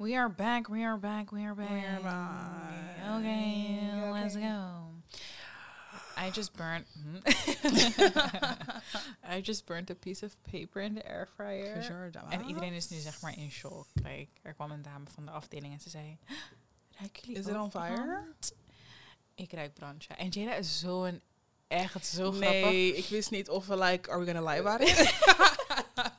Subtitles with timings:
[0.00, 1.70] We are back, we are back, we are back.
[1.70, 3.18] We are back.
[3.18, 3.80] Okay,
[4.12, 4.84] let's go.
[6.16, 6.86] I just burnt.
[9.28, 11.82] I just burnt a piece of paper in the air fryer.
[12.30, 13.86] En iedereen is nu zeg maar in shock.
[13.94, 16.18] Like, er kwam een dame van de afdeling en ze zei...
[16.98, 17.94] Ruiken jullie Is it on fire?
[17.94, 18.52] brand?"
[19.34, 20.16] Ik ruik brand, ja.
[20.16, 21.20] En Jada is zo'n...
[21.68, 22.62] Echt zo grappig.
[22.62, 24.96] Nee, ik wist niet of we like, are we gonna lie about it?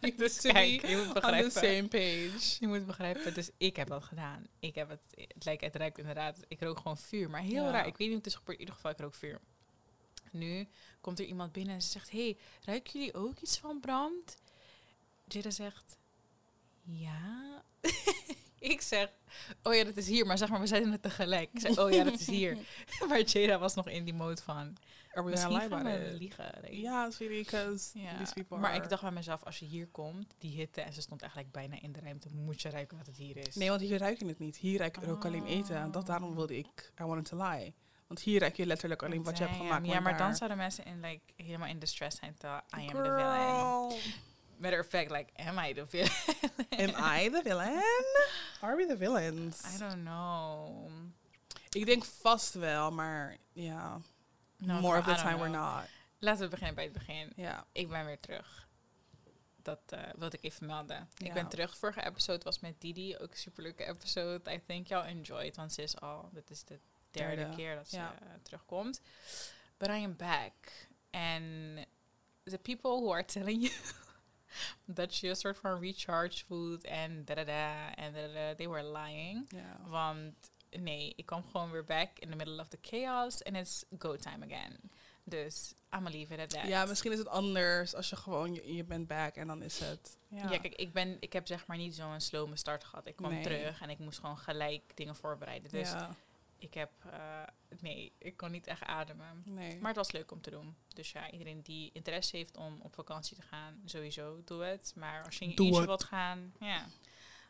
[0.18, 1.52] Dus kijk, je moet on the begrijpen.
[1.52, 2.58] same page.
[2.60, 4.48] Je moet begrijpen, dus ik heb dat gedaan.
[4.60, 7.30] Ik heb het, het lijkt, het ruikt inderdaad, ik rook gewoon vuur.
[7.30, 7.72] Maar heel Ja.
[7.72, 9.40] raar, ik weet niet hoe het is gebeurd, in ieder geval, ik rook vuur.
[10.32, 10.68] Nu
[11.02, 14.38] komt er iemand binnen en ze zegt, hey, ruiken jullie ook iets van brand?
[15.28, 15.98] Jada zegt,
[16.84, 17.64] ja.
[18.60, 19.10] ik zeg,
[19.64, 20.26] oh ja, dat is hier.
[20.26, 21.50] Maar zeg maar, we zeiden het tegelijk.
[21.54, 22.58] Ik zeg, oh ja, dat is hier.
[23.10, 24.78] maar Jada was nog in die mode van,
[25.14, 26.76] Are we misschien gaan we liegen.
[26.76, 28.84] Ja, sweetie, because these people Maar are...
[28.84, 31.82] ik dacht bij mezelf, als je hier komt, die hitte, en ze stond eigenlijk bijna
[31.82, 33.56] in de ruimte, moet je ruiken wat het hier is.
[33.56, 34.58] Nee, want hier ruik je het niet.
[34.58, 35.92] Hier ruik je ook alleen eten.
[35.92, 37.74] Dat daarom wilde ik, I wanted to lie.
[38.08, 39.86] Want hier ruik je letterlijk alleen wat je hebt gemaakt.
[39.86, 42.36] Ja, maar dan zouden mensen in, like, helemaal in distress zijn.
[42.38, 44.02] Terwijl I am the villain.
[44.58, 46.12] Matter of fact, like, am I the villain?
[46.70, 47.84] am I the villain?
[48.62, 49.76] Are we the villains?
[49.76, 50.90] I don't know.
[51.70, 54.02] Ik denk vast wel, maar ja.
[54.60, 55.88] No, more of the time we're not.
[56.20, 57.32] Laten we beginnen bij het begin.
[57.36, 57.66] Ja.
[57.72, 58.68] Ik ben weer terug.
[59.62, 61.10] Dat eh, wilde ik even melden.
[61.18, 61.78] Ik ben terug.
[61.78, 63.18] Vorige episode was met Didi.
[63.18, 64.54] Ook een superleuke episode.
[64.54, 65.56] I think y'all enjoyed.
[65.56, 66.30] Want ze is al...
[66.34, 66.80] Dit is de
[67.12, 68.16] derde Derde, keer dat ze ja.
[68.20, 69.02] eh, terugkomt.
[69.78, 70.54] But I am back.
[71.12, 71.44] And
[72.44, 73.74] the people who are telling you...
[74.94, 78.68] that je een soort van recharge food en da da da en da da they
[78.68, 79.50] were lying.
[79.88, 83.84] Want nee, ik kwam gewoon weer back in the middle of the chaos and it's
[84.00, 84.80] go time again.
[85.24, 86.68] Dus I'm gonna leave it at that.
[86.68, 89.80] Ja, misschien is het anders als je gewoon, je, je bent back en dan is
[89.80, 90.18] het...
[90.28, 90.48] Ja.
[90.48, 93.08] kijk, ik, ben, ik heb zeg maar niet zo'n slome start gehad.
[93.08, 93.44] Ik kwam Nee.
[93.44, 95.70] terug en ik moest gewoon gelijk dingen voorbereiden.
[95.70, 96.16] Dus ja,
[96.58, 97.44] ik heb, eh,
[97.80, 99.42] nee, ik kon niet echt ademen.
[99.46, 99.78] nee.
[99.80, 100.76] Maar het was leuk om te doen.
[100.88, 104.94] Dus ja, iedereen die interesse heeft om op vakantie te gaan, sowieso, doe het.
[104.96, 106.88] Maar als je in je wilt gaan, ja,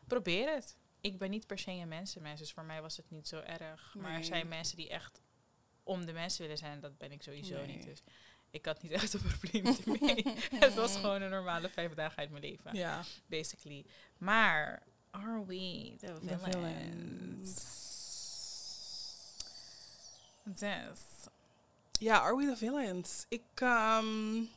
[0.06, 0.76] probeer het.
[1.00, 3.94] Ik ben niet per se een mensenmens, dus voor mij was het niet zo erg.
[3.98, 5.20] Maar er zijn mensen die echt
[5.82, 7.66] om de mensen willen zijn, dat ben ik sowieso Nee.
[7.66, 7.84] niet.
[7.84, 8.02] Dus
[8.50, 10.24] ik had niet echt een probleem ermee.
[10.66, 13.02] het was gewoon een normale vijf dagen uit mijn leven, ja.
[13.26, 13.84] basically.
[14.18, 17.54] Maar, are we the The villains?
[20.44, 20.88] Dus,
[21.92, 23.26] Ja, are we the villains?
[23.28, 24.48] Ik, um, mm.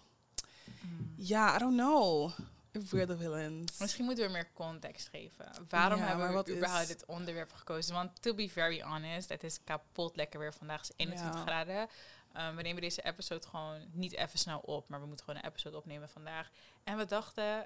[1.16, 2.32] ja, I don't know
[2.82, 3.78] the villains.
[3.80, 5.52] Misschien moeten we meer context geven.
[5.70, 7.94] Waarom Ja, hebben we wat überhaupt is- dit onderwerp gekozen?
[7.94, 10.54] Want to be very honest, het is kapot lekker weer.
[10.54, 11.42] Vandaag is 21 Ja.
[11.42, 11.90] graden.
[12.38, 15.50] Um, we nemen deze episode gewoon niet even snel op, maar we moeten gewoon een
[15.50, 16.50] episode opnemen vandaag.
[16.84, 17.66] En we dachten,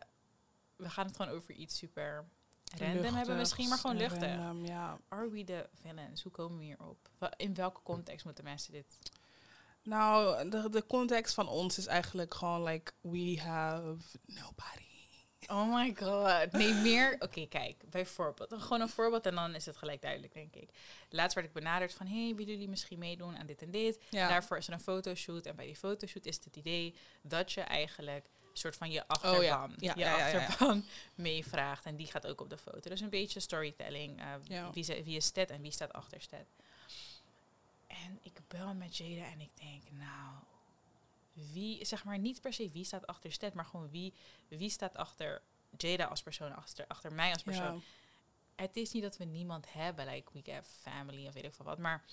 [0.75, 2.25] we gaan het gewoon over iets super
[2.77, 4.35] random hebben Luchtigs misschien, maar gewoon luchtig.
[4.35, 4.97] random, ja.
[5.07, 6.23] Are we the villains?
[6.23, 7.09] Hoe komen we hierop?
[7.37, 8.97] In welke context moeten mensen dit...
[9.83, 14.86] Nou, de, de context van ons is eigenlijk gewoon like, we have nobody.
[15.47, 16.51] Oh my god.
[16.51, 17.15] Nee, meer.
[17.19, 17.89] Oké, kijk.
[17.89, 18.53] Bijvoorbeeld.
[18.61, 20.69] Gewoon een voorbeeld en dan is het gelijk duidelijk, denk ik.
[21.09, 23.99] Laatst werd ik benaderd van: hey, willen jullie misschien meedoen aan dit en dit?
[24.09, 24.27] Ja.
[24.27, 25.45] Daarvoor is er een fotoshoot.
[25.45, 29.37] En bij die fotoshoot is het idee dat je eigenlijk een soort van je achterban,
[29.39, 29.69] Oh ja.
[29.77, 30.05] Ja, je
[30.39, 31.85] achterban meevraagt.
[31.85, 32.89] En die gaat ook op de foto.
[32.89, 34.19] Dus een beetje storytelling.
[34.21, 34.25] eh,
[34.73, 36.45] wie, ze- wie is Sted en wie staat achter Sted.
[37.87, 40.33] En ik bel met Jada en ik denk, nou,
[41.53, 44.13] wie, zeg maar niet per se wie staat achter Sted, maar gewoon wie,
[44.47, 45.41] wie staat achter
[45.77, 47.75] Jada als persoon, achter, achter mij als persoon.
[47.75, 47.81] Ja.
[48.63, 51.65] Het is niet dat we niemand hebben, like we have family of weet ik veel
[51.65, 52.03] wat, maar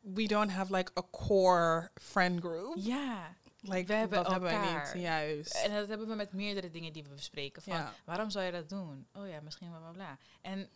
[0.00, 2.74] We don't have like a core friend group.
[2.76, 3.34] ja.
[3.66, 4.94] Like, we hebben dat hebben wij elkaar.
[4.94, 5.02] niet.
[5.04, 5.54] Juist.
[5.54, 7.62] En dat hebben we met meerdere dingen die we bespreken.
[7.62, 7.94] Van, Ja.
[8.04, 9.06] waarom zou je dat doen?
[9.14, 10.18] Oh ja, misschien bla bla bla.
[10.40, 10.68] En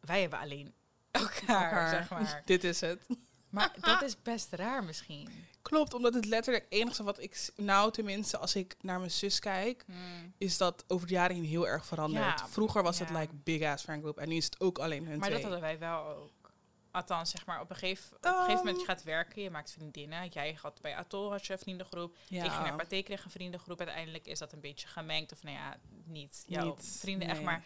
[0.00, 0.74] wij hebben alleen
[1.10, 1.32] elkaar,
[1.64, 1.90] Elkaar.
[1.90, 2.42] zeg maar.
[2.44, 3.06] Dit is het.
[3.50, 5.46] Maar dat is best raar misschien.
[5.66, 7.50] Klopt, omdat het letterlijk het enige wat ik...
[7.56, 9.84] Nou, tenminste, als ik naar mijn zus kijk...
[9.86, 10.34] Hmm.
[10.38, 12.40] is dat over de jaren heen heel erg veranderd.
[12.40, 14.18] Ja, Vroeger was het like big ass friend group.
[14.18, 16.52] En nu is het ook alleen hun Maar dat hadden wij wel ook.
[16.90, 19.72] Althans, zeg maar, op een, gegeven, op een gegeven moment je gaat werken, je maakt
[19.72, 20.28] vriendinnen.
[20.28, 22.16] Jij had bij Atol had je een vriendengroep.
[22.28, 22.44] ja.
[22.44, 23.78] Ik ging naar Pathé, kreeg een vriendengroep.
[23.78, 25.32] Uiteindelijk is dat een beetje gemengd.
[25.32, 27.64] Of nou ja, niet jouw Niet, vrienden echt, maar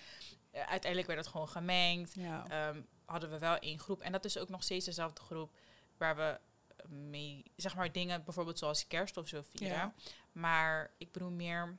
[0.50, 2.14] eh, uiteindelijk werd het gewoon gemengd.
[2.14, 2.44] Ja.
[2.48, 4.00] Ehm, hadden we wel één groep.
[4.00, 5.52] En dat is ook nog steeds dezelfde groep
[5.96, 6.38] waar we
[6.88, 9.76] mee, zeg maar, dingen bijvoorbeeld zoals kerst of zo vieren.
[9.76, 9.94] Ja.
[10.32, 11.76] Maar ik bedoel meer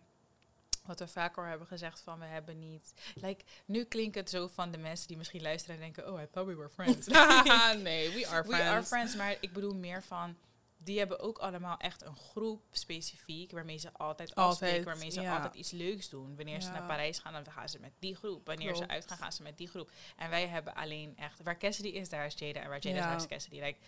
[0.86, 2.94] wat we vaker hebben gezegd van we hebben niet.
[3.16, 6.28] Like, nu klinkt het zo van de mensen die misschien luisteren en denken, oh, I
[6.32, 7.08] thought we were friends.
[7.84, 8.64] nee, we are friends.
[8.64, 10.38] We are friends, maar ik bedoel meer van
[10.84, 15.22] die hebben ook allemaal echt een groep specifiek waarmee ze altijd Altijd, afspreken, waarmee ze
[15.22, 15.36] ja.
[15.36, 16.36] altijd iets leuks doen.
[16.36, 18.46] Wanneer ze naar Parijs gaan, dan gaan ze met die groep.
[18.46, 19.92] Wanneer ze uitgaan, gaan ze met die groep.
[20.18, 22.62] En wij hebben alleen echt, waar Cassidy is, daar is Jada.
[22.62, 23.60] En waar Jada is, daar is Cassidy.
[23.60, 23.80] Like,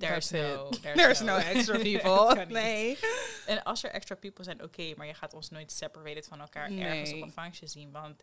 [0.00, 2.46] there's That's no, there's, There's no extra people.
[2.48, 2.98] nee.
[3.46, 6.70] En als er extra people zijn, oké, maar je gaat ons nooit separated van elkaar
[6.70, 7.90] ergens op een functie zien.
[7.90, 8.22] Want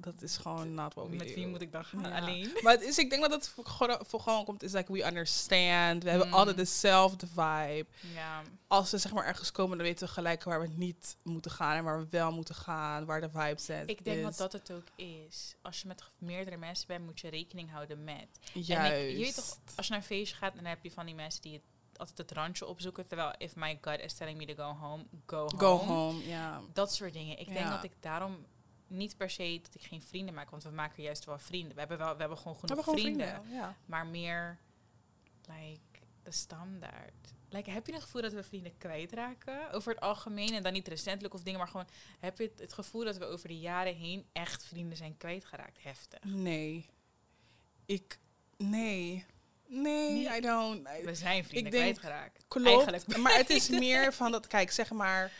[0.00, 1.34] Dat is gewoon not what we met do.
[1.34, 2.00] wie moet ik dan gaan?
[2.00, 2.18] Ja.
[2.20, 2.50] Alleen?
[2.62, 5.04] Maar het is, ik denk dat het voor, gewoon- voor gewoon komt, is like we
[5.06, 6.02] understand.
[6.02, 6.34] We hebben Mm.
[6.34, 7.86] altijd dezelfde vibe.
[8.14, 11.50] Ja, Als we zeg maar ergens komen, dan weten we gelijk waar we niet moeten
[11.50, 13.90] gaan en waar we wel moeten gaan, waar de vibe zit.
[13.90, 14.22] ik denk is.
[14.22, 15.54] dat dat het ook is.
[15.62, 18.38] Als je met meerdere mensen bent, moet je rekening houden met.
[18.52, 18.92] Juist.
[18.92, 21.06] En ik, je weet toch, als je naar een feestje gaat, dan heb je van
[21.06, 21.62] die mensen die het,
[21.96, 23.06] altijd het randje opzoeken.
[23.06, 25.58] Terwijl, if my gut is telling me to go home, go home.
[25.58, 26.60] Go home, ja.
[26.72, 27.38] Dat soort dingen.
[27.38, 28.46] Ik denk dat ik daarom
[28.92, 31.72] niet per se dat ik geen vrienden maak, want we maken juist wel vrienden.
[31.74, 33.56] We hebben, wel, we hebben gewoon We genoeg hebben gewoon vrienden, vrienden.
[33.58, 33.76] Ja.
[33.86, 34.58] maar meer
[35.46, 35.80] like
[36.22, 37.32] de standaard.
[37.48, 40.88] Like, heb je het gevoel dat we vrienden kwijtraken over het algemeen en dan niet
[40.88, 41.88] recentelijk of dingen, maar gewoon
[42.20, 45.82] heb je het, het gevoel dat we over de jaren heen echt vrienden zijn kwijtgeraakt?
[45.82, 46.24] Heftig.
[46.24, 46.86] Nee.
[47.86, 48.18] Ik,
[48.56, 49.24] nee.
[49.66, 50.36] Nee, Nee.
[50.36, 50.88] I don't.
[50.88, 52.44] I- We zijn vrienden Ik denk- kwijtgeraakt.
[52.48, 52.68] Klopt.
[52.68, 53.16] Eigenlijk.
[53.16, 55.32] Maar het is meer van dat, kijk, zeg maar,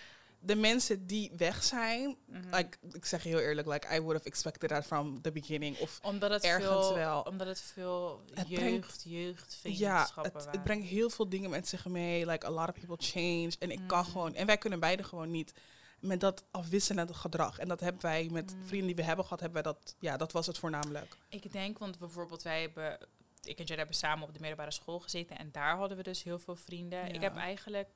[0.44, 2.54] de mensen die weg zijn, Mhm.
[2.54, 5.78] like, ik zeg heel eerlijk, like, I would have expected that from the beginning.
[5.78, 7.22] Of Omdat het ergens veel, wel.
[7.22, 11.86] Omdat het veel Het jeugd, brengt- jeugd, ja, het, brengt heel veel dingen met zich
[11.86, 12.26] mee.
[12.26, 13.50] Like, a lot of people change.
[13.58, 14.04] En ik kan Mm.
[14.04, 15.52] gewoon, en wij kunnen beide gewoon niet
[16.00, 17.58] met dat afwisselende gedrag.
[17.58, 18.66] En dat hebben wij met Mm.
[18.66, 21.16] vrienden die we hebben gehad, hebben wij dat, ja, dat was het voornamelijk.
[21.28, 22.98] Ik denk, want bijvoorbeeld wij hebben,
[23.42, 26.22] ik en Jed hebben samen op de middelbare school gezeten en daar hadden we dus
[26.22, 27.14] heel veel vrienden.
[27.14, 27.88] Ik heb eigenlijk,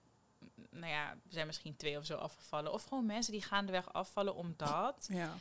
[0.70, 2.72] nou ja, er zijn misschien twee of zo afgevallen.
[2.72, 5.34] Of gewoon mensen die gaandeweg afvallen omdat Ja.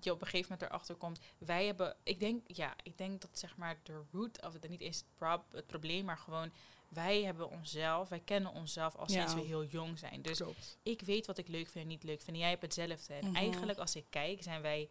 [0.00, 1.20] je op een gegeven moment erachter komt.
[1.38, 4.80] Wij hebben, ik denk, ja, ik denk dat zeg maar de root of het niet
[4.80, 6.52] is het, prob- het probleem, maar gewoon
[6.88, 9.38] wij hebben onszelf, wij kennen onszelf al sinds Ja.
[9.38, 10.22] we heel jong zijn.
[10.22, 10.78] Dus Klopt.
[10.82, 12.36] ik weet wat ik leuk vind en niet leuk vind.
[12.36, 13.14] En jij hebt hetzelfde.
[13.14, 13.34] En Mhm.
[13.36, 14.88] eigenlijk als ik kijk, zijn wij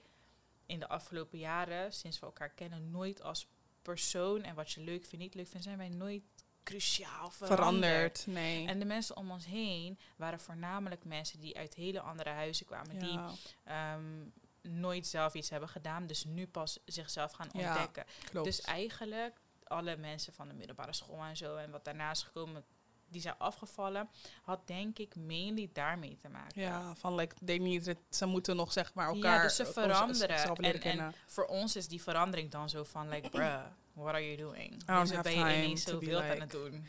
[0.66, 3.48] in de afgelopen jaren, sinds we elkaar kennen, nooit als
[3.82, 6.24] persoon en wat je leuk vindt, niet leuk vindt, zijn wij nooit
[6.68, 7.60] cruciaal veranderd.
[7.60, 8.68] Veranderd, nee.
[8.68, 13.00] En de mensen om ons heen waren voornamelijk mensen die uit hele andere huizen kwamen,
[13.00, 13.20] die
[13.64, 14.26] ehm,
[14.62, 18.06] nooit zelf iets hebben gedaan, dus nu pas zichzelf gaan ontdekken.
[18.30, 18.46] klopt.
[18.46, 22.66] Dus eigenlijk alle mensen van de middelbare school en zo en wat daarna is gekomen,
[23.10, 24.10] die zijn afgevallen,
[24.42, 26.62] had denk ik mainly daarmee te maken.
[26.62, 29.66] ja, van like, they need it, ze moeten nog zeg maar elkaar Ja, dus ze
[29.66, 30.56] veranderen.
[30.56, 33.64] En, en voor ons is die verandering dan zo van, like, bruh,
[33.98, 34.70] what are you doing?
[34.86, 36.86] don't Hoezo have ben je time ineens to zo be wild aan like- het doen?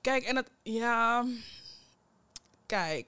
[0.00, 1.24] Kijk, en het, ja,
[2.66, 3.06] kijk,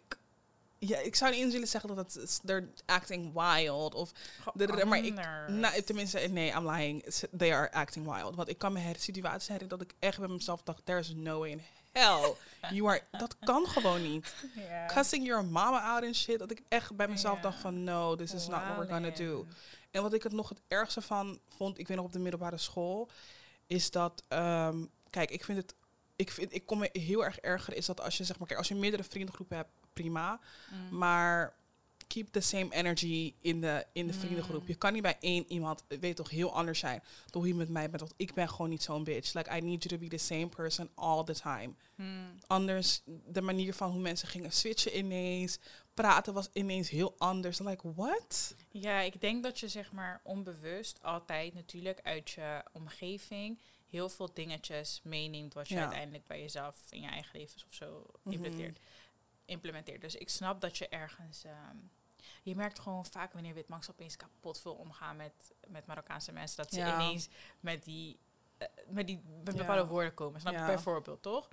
[0.79, 4.13] ja, ik zou niet eens willen zeggen dat het, they're acting wild of
[4.55, 5.15] De- maar ik-.
[5.49, 7.05] Nou, tenminste, nee, I'm lying.
[7.37, 8.35] They are acting wild.
[8.35, 11.39] Want ik kan me her situaties herinneren dat ik echt bij mezelf dacht, there's no
[11.39, 12.35] way in hell.
[12.71, 14.35] You are, dat kan gewoon niet.
[14.87, 16.39] Cussing your mama out and shit.
[16.39, 19.47] Dat ik echt bij mezelf dacht van, no, this is not what we're gonna do.
[19.93, 22.59] En wat ik het nog het ergste van vond, ik weet nog op de middelbare
[22.59, 23.11] school,
[23.67, 25.75] is dat, ehm, kijk, ik vind het,
[26.17, 28.59] ik, vind, ik kom me heel erg erger, is dat als je zeg maar, kijk,
[28.59, 30.41] als je meerdere vriendengroepen hebt, prima.
[30.71, 30.99] Mm.
[30.99, 31.55] Maar
[32.13, 34.19] keep the same energy in de, in de Mm.
[34.19, 34.67] vriendengroep.
[34.67, 37.69] Je kan niet bij één iemand, eh, weet toch, heel anders zijn hoe je met
[37.69, 38.01] mij bent.
[38.01, 39.33] Want ik ben gewoon niet zo'n bitch.
[39.35, 41.73] Like, I need you to be the same person all the time.
[41.97, 42.35] Mm.
[42.47, 45.59] Anders, de manier van hoe mensen gingen switchen ineens.
[45.95, 47.59] Praten was ineens heel anders.
[47.59, 48.55] Like, what?
[48.71, 53.59] Ja, ik denk dat je zeg maar onbewust altijd natuurlijk uit je omgeving
[53.91, 55.81] heel veel dingetjes meeneemt wat je Ja.
[55.81, 58.33] uiteindelijk bij jezelf in je eigen leven of zo Mhm.
[58.35, 58.79] implementeert.
[59.45, 60.01] implementeert.
[60.01, 61.45] Dus ik snap dat je ergens.
[61.45, 61.77] ehm,
[62.43, 66.57] je merkt gewoon vaak wanneer Witmax opeens kapot veel omgaan met, met Marokkaanse mensen.
[66.57, 66.95] Dat ze Ja.
[66.95, 67.29] ineens
[67.61, 68.19] met die,
[68.59, 69.61] eh, met die met Ja.
[69.61, 70.41] bepaalde woorden komen.
[70.41, 71.49] Snap je bijvoorbeeld, toch?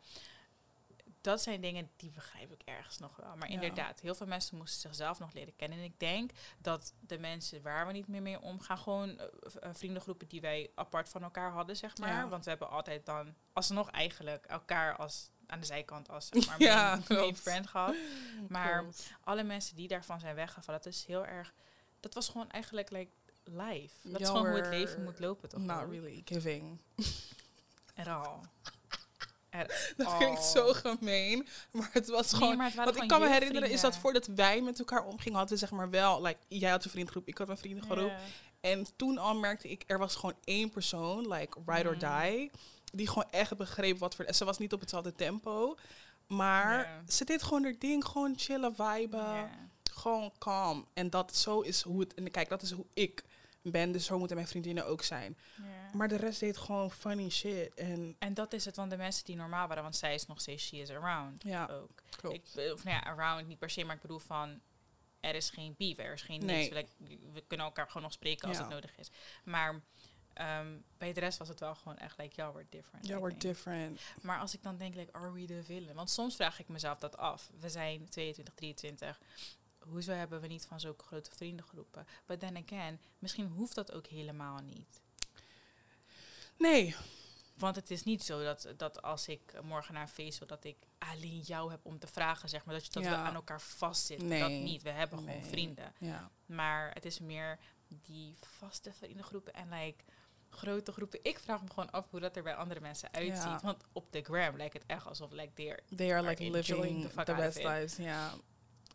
[1.21, 3.35] Dat zijn dingen die begrijp ik ergens nog wel.
[3.35, 5.77] Maar inderdaad, heel veel mensen moesten zichzelf nog leren kennen.
[5.77, 9.25] En ik denk dat de mensen waar we niet meer mee omgaan, gewoon eh,
[9.59, 12.29] eh, vriendengroepen die wij apart van elkaar hadden, zeg maar.
[12.29, 16.61] Want we hebben altijd dan alsnog eigenlijk elkaar als aan de zijkant als zeg maar,
[16.61, 17.39] Ja, klopt.
[17.39, 17.95] friend gehad.
[18.49, 19.11] Maar Klopt.
[19.23, 21.53] alle mensen die daarvan zijn weggevallen, dat is heel erg.
[21.99, 23.11] Dat was gewoon eigenlijk like
[23.43, 23.95] life.
[24.03, 25.59] Dat is gewoon hoe het leven moet lopen, toch?
[25.59, 26.77] Not really giving.
[27.95, 28.39] At all.
[29.49, 30.17] At Dat all.
[30.17, 31.47] klinkt zo gemeen.
[31.71, 32.59] Maar het was Nee, gewoon...
[32.59, 35.59] het Wat ik kan me herinneren is dat voordat wij met elkaar omgingen, hadden we
[35.65, 36.21] zeg maar wel...
[36.21, 38.11] Like, jij had een vriendengroep, ik had een vriendengroep.
[38.61, 41.99] En toen al merkte ik, er was gewoon één persoon, like ride or Mm.
[41.99, 42.51] die,
[42.91, 44.33] die gewoon echt begreep wat voor...
[44.33, 45.77] Ze was niet op hetzelfde tempo,
[46.27, 49.49] maar ze deed gewoon haar ding, gewoon chillen, viben, Ja.
[49.91, 50.87] gewoon calm.
[50.93, 52.13] En dat zo is hoe het...
[52.13, 53.23] En kijk, dat is hoe ik
[53.61, 55.37] ben, dus zo moeten mijn vriendinnen ook zijn.
[55.93, 57.73] Maar de rest deed gewoon funny shit.
[57.73, 60.41] En En dat is het, want de mensen die normaal waren, want zij is nog
[60.41, 61.89] steeds she is around ja, ook.
[62.15, 62.35] klopt.
[62.35, 64.59] Ik, eh, of nou ja, around niet per se, maar ik bedoel van
[65.19, 66.71] er is geen beef, er is geen Nee.
[66.73, 66.87] niks.
[67.33, 68.63] We kunnen elkaar gewoon nog spreken als Ja.
[68.63, 69.11] het nodig is.
[69.43, 69.81] Maar
[70.39, 73.07] ehm, bij de rest was het wel gewoon echt like, ja, we're different.
[73.09, 73.99] I we're different.
[74.21, 75.95] Maar als ik dan denk, like, are we the villain?
[75.95, 77.49] Want soms vraag ik mezelf dat af.
[77.59, 79.19] We zijn 22, 23.
[79.79, 82.07] Hoezo hebben we niet van zulke grote vriendengroepen?
[82.25, 85.01] But then again, misschien hoeft dat ook helemaal niet.
[86.57, 86.95] Nee,
[87.55, 90.63] Want het is niet zo dat, dat als ik morgen naar een feest wil, dat
[90.63, 92.75] ik alleen jou heb om te vragen, zeg maar.
[92.75, 94.27] Dat, je, dat we aan elkaar vastzitten.
[94.27, 94.39] Nee.
[94.39, 94.81] Dat niet.
[94.81, 95.93] We hebben gewoon vrienden.
[95.99, 96.31] ja.
[96.45, 100.03] Maar het is meer die vaste vriendengroepen en like
[100.49, 101.19] grote groepen.
[101.23, 103.43] Ik vraag me gewoon af hoe dat er bij andere mensen uitziet.
[103.43, 103.59] Ja.
[103.63, 107.33] Want op de gram lijkt het echt alsof like they're They are like living the
[107.33, 107.95] best lives.
[107.95, 108.31] Ja.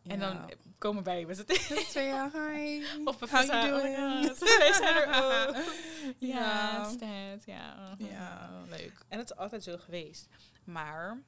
[0.07, 1.91] En dan komen wij met het.
[1.93, 2.83] Ja, hi.
[3.09, 4.27] Of we How you oh doing?
[4.27, 5.07] God, wij zijn er
[5.47, 5.55] ook.
[6.17, 6.83] Ja, Ja.
[6.89, 7.95] stand, ja.
[7.97, 9.05] Ja, leuk.
[9.07, 10.27] En het is altijd zo geweest.
[10.63, 11.21] Maar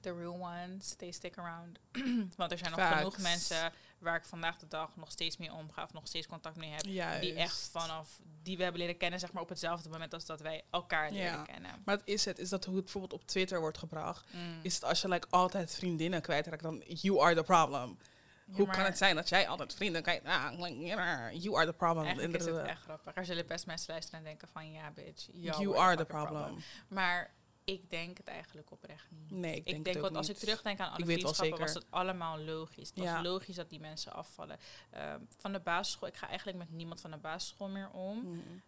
[0.00, 1.78] the real ones, they stick around.
[2.36, 2.96] Want er zijn nog Facts.
[2.96, 6.56] genoeg mensen waar ik vandaag de dag nog steeds mee omga of nog steeds contact
[6.56, 6.84] mee heb.
[6.84, 7.20] Juist.
[7.20, 10.40] Die echt vanaf, die we hebben leren kennen, zeg maar op hetzelfde moment als dat
[10.40, 11.42] wij elkaar leren Ja.
[11.42, 11.70] kennen.
[11.84, 14.32] Maar het is het, is dat hoe het bijvoorbeeld op Twitter wordt gebracht.
[14.32, 14.58] Mm.
[14.62, 17.98] Is het als je like, altijd vriendinnen kwijtraakt, dan you are the problem.
[18.46, 20.04] Ja, hoe kan het zijn dat jij altijd vrienden.
[20.24, 22.04] Ah, like, yeah, you are the problem.
[22.04, 23.14] Eigenlijk is het echt grappig.
[23.14, 26.56] Er zullen best mensen luisteren en denken van, ja bitch, You are the problem.
[26.88, 27.34] Maar
[27.64, 29.30] ik denk het eigenlijk oprecht niet.
[29.30, 30.36] Nee, ik Ik denk, denk, het want als niet.
[30.36, 32.88] ik terugdenk aan alle Ik vriendschappen, was het allemaal logisch.
[32.94, 34.58] Het was logisch dat die mensen afvallen.
[34.90, 38.18] Ehm, van de basisschool, ik ga eigenlijk met niemand van de basisschool meer om.
[38.18, 38.62] Mm.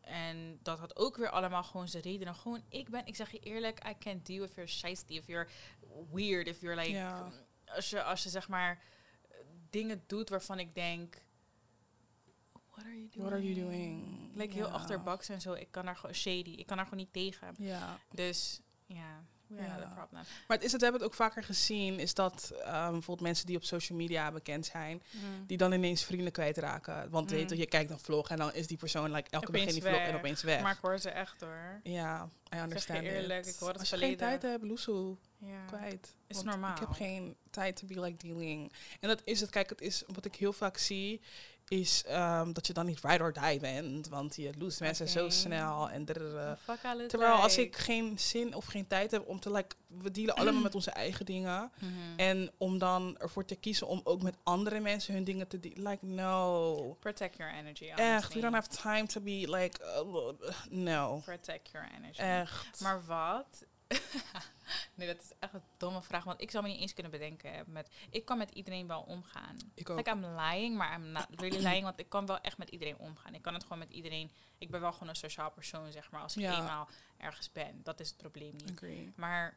[0.00, 2.34] En dat had ook weer allemaal gewoon zijn redenen.
[2.34, 5.48] Gewoon, ik ben, ik zeg je eerlijk, I can't deal if you're shiesty, if you're
[6.12, 6.90] weird, if you're like...
[6.90, 7.30] Ja.
[7.64, 8.82] Als, je, als je zeg maar
[9.28, 9.36] eh,
[9.70, 11.24] dingen doet waarvan ik denk...
[12.76, 13.28] What are you doing?
[13.28, 14.04] What are you doing?
[14.34, 15.52] Like heel achterbaks en zo.
[15.52, 16.50] Ik kan daar gewoon shady.
[16.50, 17.54] Ik kan daar gewoon niet tegen.
[17.58, 17.98] Ja.
[18.14, 19.92] Dus ja, we Ja.
[19.94, 20.22] problem.
[20.48, 23.46] Maar het is het, we hebben het ook vaker gezien, is dat ehm, bijvoorbeeld mensen
[23.46, 25.46] die op social media bekend zijn, Mm.
[25.46, 27.10] die dan ineens vrienden kwijtraken.
[27.10, 27.60] Want weet je, Mm.
[27.60, 30.14] je kijkt een vlog en dan is die persoon like, elke begin die vlog en
[30.14, 30.62] opeens weg.
[30.62, 31.80] Maar ik hoor ze echt hoor.
[31.82, 33.54] ja, I Zeg understand je eerlijk, it.
[33.54, 34.28] ik hoor het Als je verleden.
[34.28, 35.64] geen tijd hebt, loesoe, Ja.
[35.66, 36.14] kwijt.
[36.26, 36.72] Is normaal.
[36.74, 38.72] Ik heb geen tijd to be like dealing.
[39.00, 39.50] En dat is het.
[39.50, 41.20] Kijk, het is wat ik heel vaak zie,
[41.68, 44.08] is ehm, dat je dan niet ride or die bent.
[44.08, 46.04] Want je loest mensen zo snel en
[47.08, 50.62] Terwijl als ik geen zin of geen tijd heb om te like, we dealen allemaal
[50.68, 51.70] met onze eigen dingen.
[51.78, 51.90] Mhm.
[52.16, 55.82] En om dan ervoor te kiezen om ook met andere mensen hun dingen te dealen.
[55.82, 56.96] Like, no.
[57.00, 57.84] Protect your energy.
[57.84, 61.20] Echt, we don't have time to be like, uh, no.
[61.24, 62.20] Protect your energy.
[62.20, 62.80] Echt.
[62.80, 63.64] Maar wat?
[64.94, 66.24] nee, dat is echt een domme vraag.
[66.24, 67.52] Want ik zou me niet eens kunnen bedenken.
[67.52, 69.56] hè, Met, ik kan met iedereen wel omgaan.
[69.74, 69.96] ik ook.
[69.96, 71.82] Like, I'm lying, maar I'm not really lying.
[71.82, 73.34] Want ik kan wel echt met iedereen omgaan.
[73.34, 74.30] Ik kan het gewoon met iedereen...
[74.58, 76.22] Ik ben wel gewoon een sociaal persoon, zeg maar.
[76.22, 76.58] Als ik Ja.
[76.58, 77.82] eenmaal ergens ben.
[77.82, 78.70] Dat is het probleem niet.
[78.72, 79.12] Agree.
[79.16, 79.56] Maar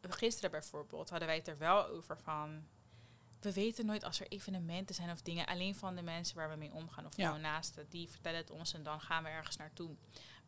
[0.00, 2.66] gisteren bijvoorbeeld hadden wij het er wel over van...
[3.40, 5.46] We weten nooit als er evenementen zijn of dingen.
[5.46, 7.06] Alleen van de mensen waar we mee omgaan.
[7.06, 7.26] Of Ja.
[7.26, 7.86] gewoon naasten.
[7.88, 9.96] Die vertellen het ons en dan gaan we ergens naartoe.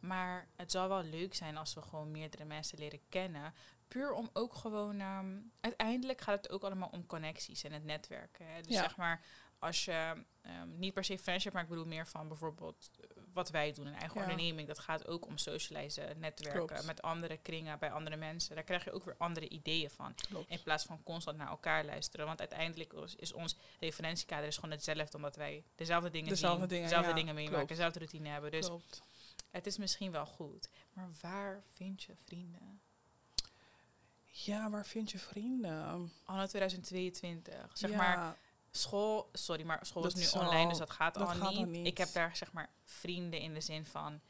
[0.00, 3.54] Maar het zou wel leuk zijn als we gewoon meerdere mensen leren kennen.
[3.88, 5.00] Puur om ook gewoon...
[5.00, 8.46] ehm, uiteindelijk gaat het ook allemaal om connecties en het netwerken.
[8.46, 8.60] Hè.
[8.60, 8.82] Dus Ja.
[8.82, 9.24] zeg maar,
[9.58, 10.24] als je...
[10.42, 12.90] ehm, niet per se friendship, maar ik bedoel meer van bijvoorbeeld...
[13.32, 14.26] Wat wij doen, een eigen Ja.
[14.26, 14.68] onderneming.
[14.68, 16.86] Dat gaat ook om socializen, netwerken Klopt.
[16.86, 18.54] met andere kringen, bij andere mensen.
[18.54, 20.14] Daar krijg je ook weer andere ideeën van.
[20.14, 20.50] Klopt.
[20.50, 22.26] In plaats van constant naar elkaar luisteren.
[22.26, 25.16] Want uiteindelijk is, is ons referentiekader is gewoon hetzelfde.
[25.16, 27.68] Omdat wij dezelfde dingen Dezelfde zien, dingen, dezelfde ja, dingen meemaken, klopt.
[27.72, 28.50] dezelfde routine hebben.
[28.50, 29.02] Dus Klopt.
[29.50, 30.68] Het is misschien wel goed.
[30.92, 32.80] Maar waar vind je vrienden?
[34.24, 36.10] Ja, waar vind je vrienden?
[36.24, 37.70] Anno 2022.
[37.72, 38.36] Zeg Ja, maar,
[38.70, 41.52] school, sorry, maar school Dat is nu online, dus dat gaat, dat al, gaat al
[41.52, 41.66] niet.
[41.66, 41.86] niet.
[41.86, 44.20] Ik heb daar zeg maar vrienden in de zin van,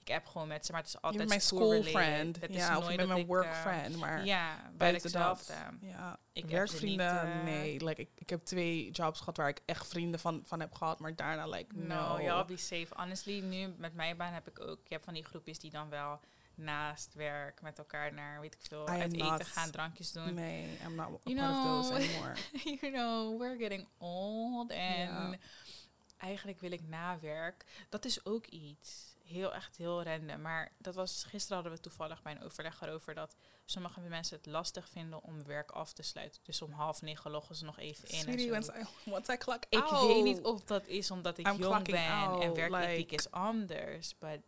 [0.00, 2.40] ik heb gewoon met ze, maar het is altijd mijn school friend.
[2.40, 3.96] Het is Ja, of nooit bent dat mijn work eh, friend.
[3.96, 5.86] Maar Ja, bij buiten dat, hetzelfde.
[5.86, 7.84] Ja, Ik werkvrienden, niet, eh, nee.
[7.84, 10.98] Like, ik, ik heb twee jobs gehad waar ik echt vrienden van, van heb gehad,
[11.00, 12.16] maar daarna, like, no.
[12.16, 12.86] No, y'all be safe.
[12.90, 14.78] Honestly, nu met mijn baan heb ik ook...
[14.84, 16.20] Je hebt van die groepjes die dan wel
[16.54, 20.34] naast werk met elkaar naar, weet ik veel, uit eten gaan, drankjes doen.
[20.34, 21.96] Nee, I'm not You part of those know.
[22.00, 22.34] anymore.
[22.80, 24.70] you know, we're getting old.
[24.70, 25.40] En
[26.16, 27.64] eigenlijk wil ik na werk...
[27.88, 29.09] Dat is ook iets.
[29.30, 30.40] Heel, echt heel random.
[30.40, 33.14] Maar dat was, gisteren hadden we toevallig bij een overleg erover...
[33.14, 36.40] dat sommige mensen het lastig vinden om werk af te sluiten.
[36.44, 38.26] Dus om half negen loggen ze nog even in.
[38.26, 38.54] en zo.
[38.54, 38.72] once
[39.04, 40.06] I, once I clock Ik out.
[40.06, 44.18] weet niet of dat is omdat ik I'm jong ben en werkethiek like- is anders.
[44.18, 44.40] But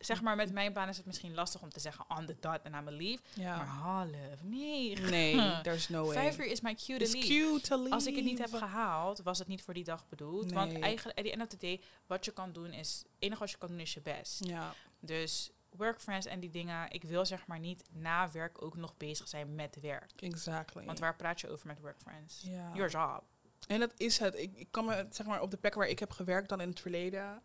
[0.00, 2.62] zeg maar, met mijn baan is het misschien lastig om te zeggen on the dot
[2.62, 3.22] en I'm a leave.
[3.36, 3.64] Maar Ja.
[3.64, 4.08] half,
[4.42, 4.98] nee.
[5.00, 6.14] Nee, there's no way.
[6.14, 7.94] Vijf uur is mijn cue to to leave.
[7.94, 10.52] Als ik het niet heb gehaald, was het niet voor die dag bedoeld.
[10.52, 12.98] Want eigenlijk, at the end of the day, wat je kan doen is...
[13.02, 14.44] Het enige wat je kan doen is je best.
[14.44, 16.90] Ja, Dus work friends en die dingen.
[16.90, 20.12] Ik wil zeg maar niet na werk ook nog bezig zijn met werk.
[20.16, 20.84] exactly.
[20.84, 22.40] Want waar praat je over met work friends?
[22.42, 22.70] Ja.
[22.74, 23.22] Your job.
[23.66, 24.34] En dat is het.
[24.38, 26.68] Ik, ik kan me, zeg maar, op de plekken waar ik heb gewerkt dan in
[26.68, 27.42] het verleden.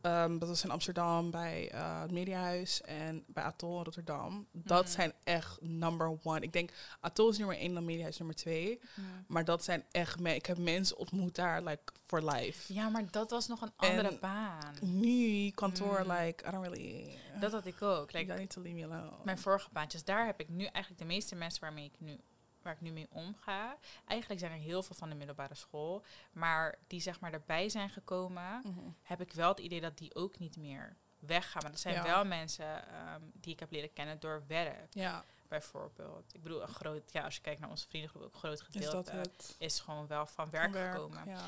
[0.00, 4.46] Ehm, dat was in Amsterdam bij eh, het Mediahuis en bij Atoll in Rotterdam.
[4.52, 4.92] Dat Mhm.
[4.92, 6.40] zijn echt number one.
[6.40, 8.80] Ik denk Atoll is nummer één en Mediahuis nummer twee.
[9.26, 10.20] Maar dat zijn echt...
[10.20, 12.72] Me ik heb mensen ontmoet daar, like, for life.
[12.74, 14.74] Ja, maar dat was nog een andere En- baan.
[14.80, 16.12] Nu, kantoor, Mm.
[16.12, 17.18] like, I don't really...
[17.40, 18.12] Dat had ik ook.
[18.12, 19.16] Like, you need to leave me alone.
[19.24, 22.20] mijn vorige baantjes, daar heb ik nu eigenlijk de meeste mensen waarmee ik nu,
[22.62, 23.76] waar ik nu mee omga.
[24.06, 26.04] Eigenlijk zijn er heel veel van de middelbare school.
[26.32, 28.80] Maar die zeg maar erbij zijn gekomen, Mhm.
[29.02, 31.62] heb ik wel het idee dat die ook niet meer weggaan.
[31.62, 32.02] Maar dat zijn Ja.
[32.02, 36.34] wel mensen ehm, die ik heb leren kennen door werk, Ja, bijvoorbeeld.
[36.34, 39.10] Ik bedoel, een groot, ja, als je kijkt naar onze vriendengroep, ook een groot gedeelte
[39.10, 39.54] het?
[39.58, 41.22] is gewoon wel van werk, Van gekomen.
[41.28, 41.40] Ja.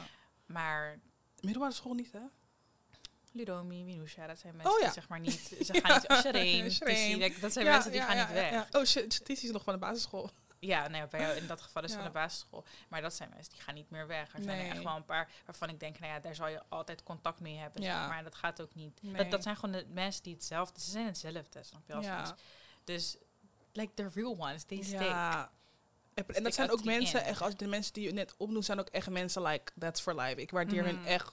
[0.46, 1.00] Maar
[1.40, 2.20] Middelbare school niet, hè?
[3.32, 4.84] Ludomi, Minusha, dat zijn mensen Oh ja.
[4.84, 7.34] die zeg maar niet, ze gaan niet, Shireen, Shireen.
[7.40, 8.50] Dat zijn mensen die gaan niet weg.
[8.50, 8.66] ja.
[8.70, 10.30] Oh shit, Tissie is nog van de basisschool.
[10.60, 11.96] Ja, nou ja, bij jou in dat geval is Ja.
[11.96, 12.64] van de basisschool.
[12.88, 14.34] Maar dat zijn mensen die gaan niet meer weg.
[14.34, 16.62] Er zijn er echt wel een paar waarvan ik denk, nou ja, daar zal je
[16.68, 17.82] altijd contact mee hebben.
[17.82, 17.98] Ja.
[18.00, 19.02] Zeg maar dat gaat ook niet.
[19.02, 19.14] Nee.
[19.14, 22.00] Dat, dat zijn gewoon de mensen die hetzelfde, ze zijn hetzelfde, snap je?
[22.00, 22.36] Ja.
[22.84, 23.16] Dus,
[23.72, 25.00] like the real ones, they stick.
[25.00, 25.50] Ja.
[26.14, 27.28] En, dat zijn ook mensen, end.
[27.28, 30.14] echt, als de mensen die je net opnoemt, zijn ook echt mensen like, that's for
[30.14, 30.40] life.
[30.40, 30.94] Ik waardeer Mhm.
[30.94, 31.32] hun echt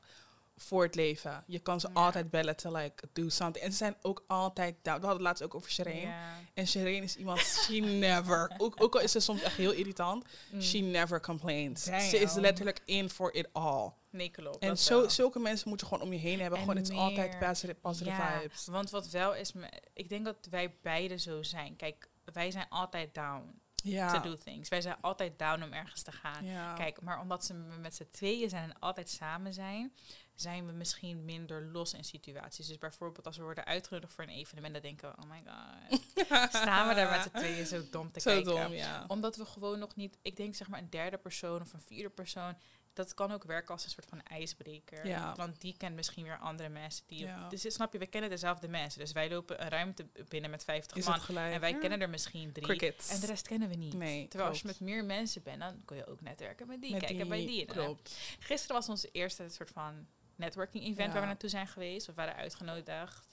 [0.59, 1.43] voor het leven.
[1.47, 1.93] Je kan ze Ja.
[1.93, 3.65] altijd bellen to like, do something.
[3.65, 4.99] En ze zijn ook altijd down.
[4.99, 5.99] We hadden het laatst ook over Shireen.
[6.07, 6.35] Ja.
[6.53, 10.25] En Shireen is iemand, she never, ook, ook al is ze soms echt heel irritant,
[10.51, 10.61] Mm.
[10.61, 11.85] she never complains.
[11.85, 12.01] Damn.
[12.01, 13.91] Ze is letterlijk in for it all.
[14.09, 14.57] Nee, klopt.
[14.59, 15.09] En zo, wel.
[15.09, 16.59] zulke mensen moet je gewoon om je heen hebben.
[16.59, 18.65] En gewoon, het is altijd positive, positive Ja, vibes.
[18.67, 21.75] Want wat wel is, me- ik denk dat wij beide zo zijn.
[21.75, 24.11] Kijk, wij zijn altijd down Ja.
[24.13, 24.69] to do things.
[24.69, 26.45] Wij zijn altijd down om ergens te gaan.
[26.45, 26.73] ja.
[26.73, 29.93] Kijk, maar omdat ze met z'n tweeën zijn en altijd samen zijn,
[30.41, 32.67] zijn we misschien minder los in situaties.
[32.67, 36.49] Dus bijvoorbeeld als we worden uitgenodigd voor een evenement, dan denken we, oh my god,
[36.61, 38.51] staan we daar met z'n tweeën zo dom te Zo kijken.
[38.51, 39.05] dom, ja.
[39.07, 42.09] Omdat we gewoon nog niet, ik denk zeg maar een derde persoon of een vierde
[42.09, 42.55] persoon,
[42.93, 45.07] dat kan ook werken als een soort van ijsbreker.
[45.07, 45.35] Ja.
[45.35, 47.03] Want die kent misschien weer andere mensen.
[47.07, 47.49] Die Ja.
[47.49, 48.99] Dus snap je, we kennen dezelfde mensen.
[48.99, 51.19] Dus wij lopen een ruimte binnen met 50 Is man.
[51.37, 51.77] En wij Ja.
[51.77, 52.65] kennen er misschien drie.
[52.65, 53.09] Crickets.
[53.09, 53.93] En de rest kennen we niet.
[53.93, 56.91] Nee, Terwijl als je met meer mensen bent, dan kun je ook netwerken met die,
[56.91, 57.65] Met kijken bij die.
[57.65, 58.17] Klopt.
[58.39, 61.11] Gisteren was ons eerste soort van networking event Ja.
[61.11, 62.05] waar we naartoe zijn geweest.
[62.07, 63.27] We waren uitgenodigd.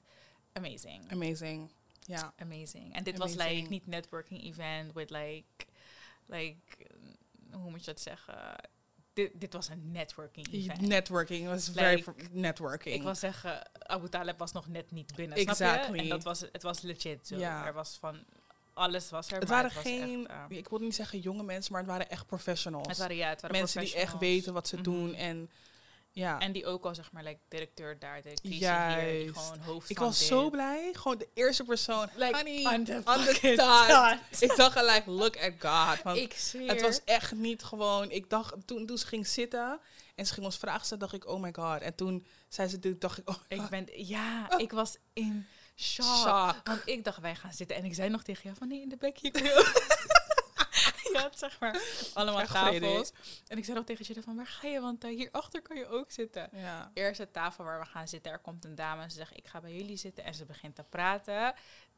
[0.53, 1.13] Amazing.
[1.13, 1.71] Amazing.
[2.01, 2.33] Ja.
[2.39, 2.95] Amazing.
[2.95, 5.45] En dit was like niet networking event with like,
[6.27, 8.55] like, eh, hoe moet je dat zeggen?
[9.13, 10.81] Dit, dit was een networking event.
[10.81, 12.95] Networking was very networking.
[12.95, 15.65] Ik wil zeggen, Abu Talib was nog net niet binnen, snap je?
[15.65, 15.99] Exactly.
[15.99, 17.37] En dat was, het was legit zo.
[17.37, 17.67] Ja.
[17.67, 18.25] Er was van,
[18.73, 21.81] alles was er, het waren geen, echt, eh, ik wilde niet zeggen jonge mensen, maar
[21.81, 22.87] het waren echt professionals.
[22.89, 24.85] het waren, ja, het waren mensen die echt weten wat ze Mhm.
[24.85, 25.51] doen en
[26.15, 26.39] ja.
[26.39, 29.39] En die ook al, zeg maar, like, directeur daar, directrice hier, die Juist.
[29.39, 30.29] gewoon hoofd ik was dit.
[30.29, 30.91] zo blij.
[30.93, 32.09] Gewoon de eerste persoon.
[32.17, 34.43] Like, honey, on the on the dot.
[34.51, 36.03] ik dacht gelijk, look at God.
[36.03, 36.69] Want Ik zweer.
[36.69, 38.11] het was echt niet gewoon.
[38.11, 39.81] Ik dacht, toen, toen ze ging zitten
[40.15, 41.81] en ze ging ons vragen stellen, dacht ik, oh my God.
[41.81, 45.47] En toen zei ze dit, dacht ik, oh Ik ben, ja, ik was in
[45.77, 46.17] shock.
[46.17, 46.61] Shock.
[46.65, 47.77] Want ik dacht, wij gaan zitten.
[47.77, 49.43] En ik zei nog tegen jou van, nee, in de hier kun
[51.19, 51.83] je had zeg maar
[52.15, 52.77] allemaal Echt tafels.
[52.79, 53.11] vredig.
[53.49, 54.81] En ik zei nog tegen Jada van, waar ga je?
[54.81, 56.49] Want uh, hierachter kan je ook zitten.
[56.53, 56.91] Ja.
[56.95, 59.61] Eerste tafel waar we gaan zitten, er komt een dame en ze zegt, ik ga
[59.61, 60.25] bij jullie zitten.
[60.25, 61.55] En ze begint te praten.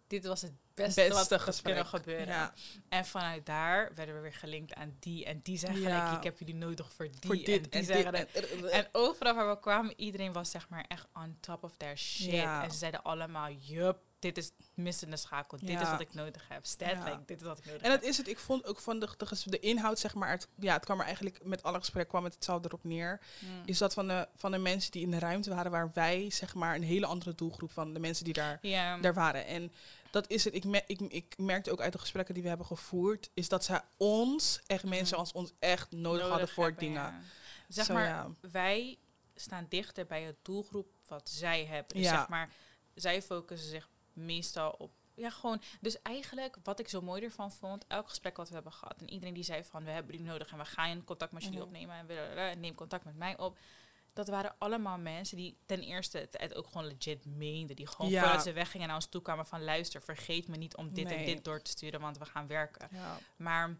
[0.06, 1.74] Dit was het beste, wat er gesprek.
[1.74, 2.26] kunnen gebeuren.
[2.26, 2.52] Ja.
[2.88, 5.24] En vanuit daar werden we weer gelinkt aan die.
[5.24, 5.98] En die zeggen Ja.
[5.98, 7.20] gelijk, ik heb jullie nodig voor die.
[7.26, 8.88] Voor en dit die en dit.
[8.92, 12.32] overal waar we kwamen, iedereen was zeg maar echt on top of their shit.
[12.44, 15.58] En ze zeiden allemaal, yup, dit is missende schakel.
[15.60, 16.66] Dit is wat ik nodig heb.
[16.66, 17.04] Stat, Ja.
[17.04, 18.00] like, dit is wat ik nodig En heb.
[18.00, 18.28] dat is het.
[18.28, 19.08] Ik vond ook van de,
[19.44, 22.34] de, inhoud, zeg maar, het, ja, het kwam er eigenlijk met alle gesprekken kwam het
[22.34, 23.20] hetzelfde erop neer.
[23.38, 23.62] Mm.
[23.64, 26.54] Is dat van de, van de mensen die in de ruimte waren, waar wij, zeg
[26.54, 28.58] maar, een hele andere doelgroep van de mensen die daar,
[29.00, 29.46] daar waren.
[29.46, 29.72] En
[30.10, 30.54] dat is het.
[30.54, 33.64] Ik, me, ik, ik merkte ook uit de gesprekken die we hebben gevoerd, is dat
[33.64, 35.20] zij ons, echt mensen Mm.
[35.20, 37.02] als ons, echt nodig, hadden voor hebben, dingen.
[37.02, 37.20] ja.
[37.68, 38.30] Zeg maar, ja.
[38.50, 38.98] wij
[39.34, 41.96] staan dichter bij het doelgroep wat zij hebben.
[41.96, 42.16] Dus Ja.
[42.18, 42.50] zeg maar,
[42.94, 44.92] zij focussen zich meestal op.
[45.14, 45.62] Ja, gewoon.
[45.80, 49.00] Dus eigenlijk, wat ik zo mooi ervan vond, elk gesprek wat we hebben gehad.
[49.00, 51.58] En iedereen die zei van, we hebben jullie nodig en we gaan contact met jullie
[51.58, 51.66] Mhm.
[51.66, 52.08] opnemen.
[52.36, 53.58] En, neem contact met mij op.
[54.12, 57.76] Dat waren allemaal mensen die ten eerste het, het ook gewoon legit meenden.
[57.76, 58.22] Die gewoon Ja.
[58.22, 59.64] voordat ze weggingen naar ons toe kwamen van...
[59.64, 62.88] luister, vergeet me niet om dit en dit door te sturen, want we gaan werken.
[62.92, 63.18] Ja.
[63.36, 63.76] Maar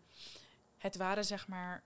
[0.79, 1.85] het waren zeg maar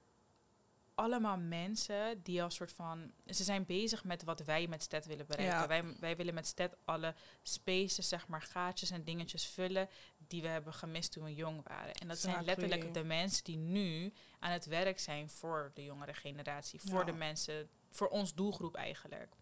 [1.01, 3.13] allemaal mensen die als soort van...
[3.27, 5.59] Ze zijn bezig met wat wij met STED willen bereiken.
[5.59, 5.67] Ja.
[5.67, 9.89] Wij, wij willen met STED alle spaces, zeg maar, gaatjes en dingetjes vullen...
[10.19, 11.95] die we hebben gemist toen we jong waren.
[11.95, 16.15] En dat zijn letterlijk de mensen die nu aan het werk zijn voor de jongere
[16.15, 16.81] generatie.
[16.81, 17.05] Voor Ja.
[17.05, 19.37] de mensen, voor ons doelgroep eigenlijk.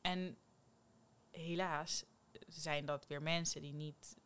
[0.00, 0.38] En
[1.30, 2.04] helaas
[2.46, 4.16] zijn dat weer mensen die niet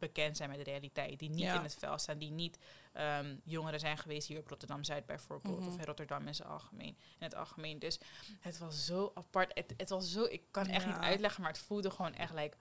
[0.00, 1.18] bekend zijn met de realiteit.
[1.18, 1.54] Die niet Ja.
[1.54, 2.18] in het veld staan.
[2.18, 2.58] Die niet
[2.92, 5.58] ehm, jongeren zijn geweest hier op Rotterdam-Zuid bijvoorbeeld.
[5.58, 5.68] Mhm.
[5.68, 7.78] Of in Rotterdam in, zijn algemeen, in het algemeen.
[7.78, 8.00] Dus
[8.40, 9.50] het was zo apart.
[9.54, 10.88] Het, het was zo, ik kan echt Ja.
[10.88, 12.56] niet uitleggen, maar het voelde gewoon echt like...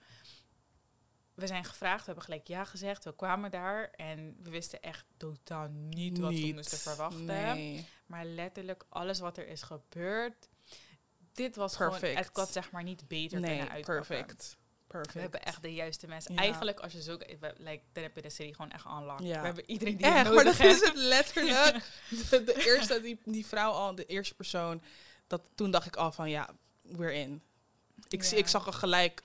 [1.34, 3.04] We zijn gevraagd, we hebben gelijk ja gezegd.
[3.04, 7.26] We kwamen daar en we wisten echt totaal niet wat we moesten verwachten.
[7.26, 7.86] Nee.
[8.06, 10.50] Maar letterlijk alles wat er is gebeurd...
[11.34, 12.00] Dit was gewoon...
[12.00, 12.18] Perfect.
[12.28, 14.06] Het had zeg maar niet beter Nee, kunnen uitpakken.
[14.08, 14.58] perfect.
[14.90, 15.14] Perfect.
[15.14, 16.34] We hebben echt de juiste mensen.
[16.34, 16.40] Ja.
[16.40, 19.26] Eigenlijk, als je zo kijkt, like, dan heb je de serie gewoon echt unlocked.
[19.28, 19.40] Ja.
[19.40, 21.84] We hebben iedereen die Echt, maar nodig dat is het letterlijk.
[22.30, 24.82] de, de eerste, die, die vrouw al, de eerste persoon.
[25.28, 26.50] Dat, toen dacht ik al van, ja,
[26.82, 27.42] we're in.
[28.10, 28.44] Ik, zie- Ja.
[28.44, 29.24] ik zag er gelijk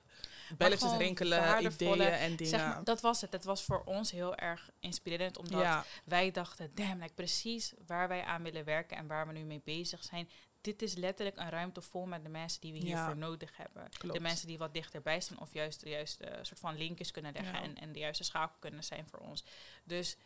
[0.57, 2.47] belletjes rinkelen, ideeën en dingen.
[2.51, 3.31] Zeg maar, dat was het.
[3.31, 8.07] Het was voor ons heel erg inspirerend, omdat ja, wij dachten, damn, like, precies waar
[8.07, 10.29] wij aan willen werken en waar we nu mee bezig zijn.
[10.65, 12.83] Dit is letterlijk een ruimte vol met de mensen die we Ja.
[12.85, 13.89] hiervoor nodig hebben.
[13.97, 14.15] klopt.
[14.15, 17.53] De mensen die wat dichterbij staan of juist de juiste soort van linkjes kunnen leggen
[17.53, 17.61] Ja.
[17.61, 19.43] en, en de juiste schakel kunnen zijn voor ons.
[19.83, 20.17] Dus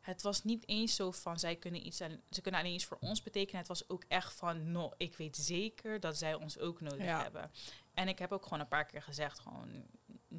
[0.00, 2.98] het was niet eens zo van zij kunnen iets aan, ze kunnen alleen iets voor
[3.00, 3.58] ons betekenen.
[3.58, 7.22] Het was ook echt van, no, ik weet zeker dat zij ons ook nodig Ja.
[7.22, 7.50] hebben.
[7.94, 9.86] En ik heb ook gewoon een paar keer gezegd, gewoon,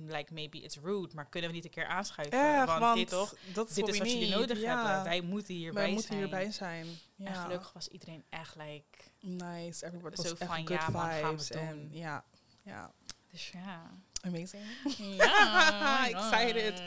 [0.05, 2.55] like maybe it's rude, maar kunnen we niet een keer aanschuiven?
[2.55, 4.85] Echt, want, want dit toch, dat is dit is wat jullie nodig Ja.
[4.85, 5.03] hebben.
[5.03, 6.19] Wij moeten hierbij Wij moeten zijn.
[6.19, 6.85] hierbij zijn.
[7.15, 7.25] Ja.
[7.25, 9.85] En gelukkig was iedereen echt like, Nice.
[9.85, 11.87] Everybody Zo was van, ja, man, gaan we doen.
[11.91, 12.23] ja,
[12.61, 12.91] ja.
[13.31, 13.91] dus ja.
[14.25, 14.63] Amazing.
[14.97, 16.81] Ja, Excited.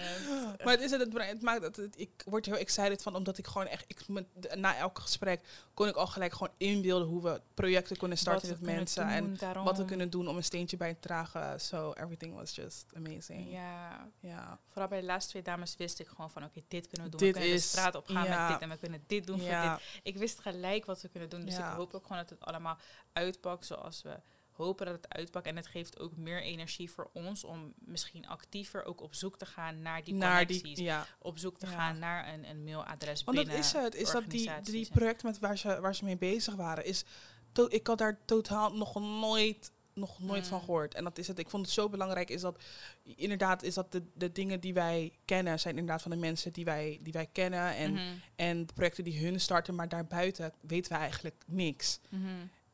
[0.64, 3.46] Maar het is het, het, maakt dat het, ik word heel excited van, omdat ik
[3.46, 5.40] gewoon echt, ik, met, na elk gesprek
[5.75, 9.79] kon ik al gelijk gewoon inbeelden hoe we projecten kunnen starten met mensen en wat
[9.79, 11.61] we kunnen doen om een steentje bij te dragen.
[11.61, 13.53] So everything was just amazing.
[13.53, 14.59] Ja, Ja.
[14.66, 17.20] vooral bij de laatste twee dames wist ik gewoon van, oké, dit kunnen we doen.
[17.27, 18.40] Dit we kunnen is- de straat op gaan ja.
[18.40, 19.75] met dit en we kunnen dit doen voor ja.
[19.75, 19.85] dit.
[20.03, 21.70] Ik wist gelijk wat we kunnen doen, dus Ja.
[21.70, 22.77] ik hoop ook gewoon dat het allemaal
[23.12, 24.16] uitpakt zoals we
[24.57, 25.47] hopen dat het uitpakt.
[25.47, 29.47] En het geeft ook meer energie voor ons om misschien actiever ook op zoek te
[29.47, 30.77] gaan naar die naar connecties.
[30.77, 31.07] die, ja.
[31.19, 31.73] Op zoek te Ja.
[31.73, 33.95] gaan naar een, een mailadres Want dat is het.
[33.95, 37.05] Is dat die, die en- projecten met waar ze, waar ze mee bezig waren, is
[37.53, 40.64] to- ik had daar totaal nog nooit, nog nooit van Mm.
[40.64, 40.95] gehoord.
[40.95, 41.38] En dat is het.
[41.38, 42.62] Ik vond het zo belangrijk is dat
[43.03, 46.64] inderdaad is dat de, de dingen die wij kennen zijn inderdaad van de mensen die
[46.64, 48.03] wij, die wij kennen en, Mhm,
[48.37, 52.01] en de projecten die hun starten, maar daarbuiten weten we eigenlijk niks.
[52.11, 52.23] mhm.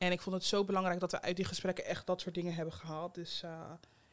[0.02, 2.54] En ik vond het zo belangrijk dat we uit die gesprekken echt dat soort dingen
[2.54, 3.14] hebben gehaald.
[3.14, 3.72] Dus eh,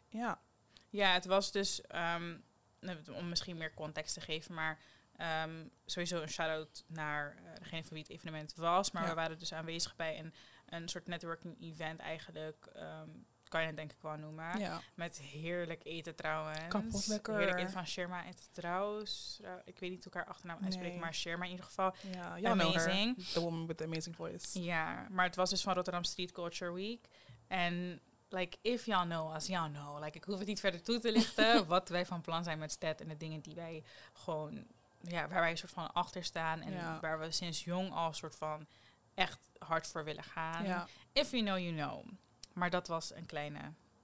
[0.10, 0.42] ja.
[0.90, 2.38] Ja, het was dus, ehm,
[2.80, 4.80] nou, om misschien meer context te geven, maar
[5.16, 8.92] ehm, sowieso een shout-out naar eh, degene van wie het evenement was.
[8.92, 9.10] Maar Ja.
[9.10, 10.34] we waren dus aanwezig bij een,
[10.66, 13.10] een soort networking event eigenlijk, ehm,
[13.50, 14.60] kan je het denk ik wel noemen.
[14.60, 14.82] ja.
[14.94, 16.60] Met heerlijk eten trouwens.
[16.68, 17.38] Kapot lekker.
[17.38, 19.38] Heerlijk eten van Sherma en trouwens.
[19.42, 21.00] Trouw- ik weet niet hoe ik haar achternaam uitspreekt, Nee.
[21.02, 21.96] maar Sherma in ieder geval.
[22.12, 22.50] Ja.
[22.50, 23.24] Amazing.
[23.26, 24.62] The woman with the amazing voice.
[24.64, 27.08] Ja, maar het was dus van Rotterdam Street Culture Week.
[27.48, 30.04] En like, if y'all know us, y'all know.
[30.04, 32.72] Like, ik hoef het niet verder toe te lichten wat wij van plan zijn met
[32.72, 33.84] STED en de dingen die wij
[34.14, 34.66] gewoon,
[35.02, 37.00] ja, waar wij een soort van achter staan en Ja.
[37.02, 38.68] waar we sinds jong al een soort van
[39.14, 40.64] echt hard voor willen gaan.
[40.66, 40.88] Ja.
[41.14, 42.06] If you know, you know.
[42.60, 43.60] Maar dat was een kleine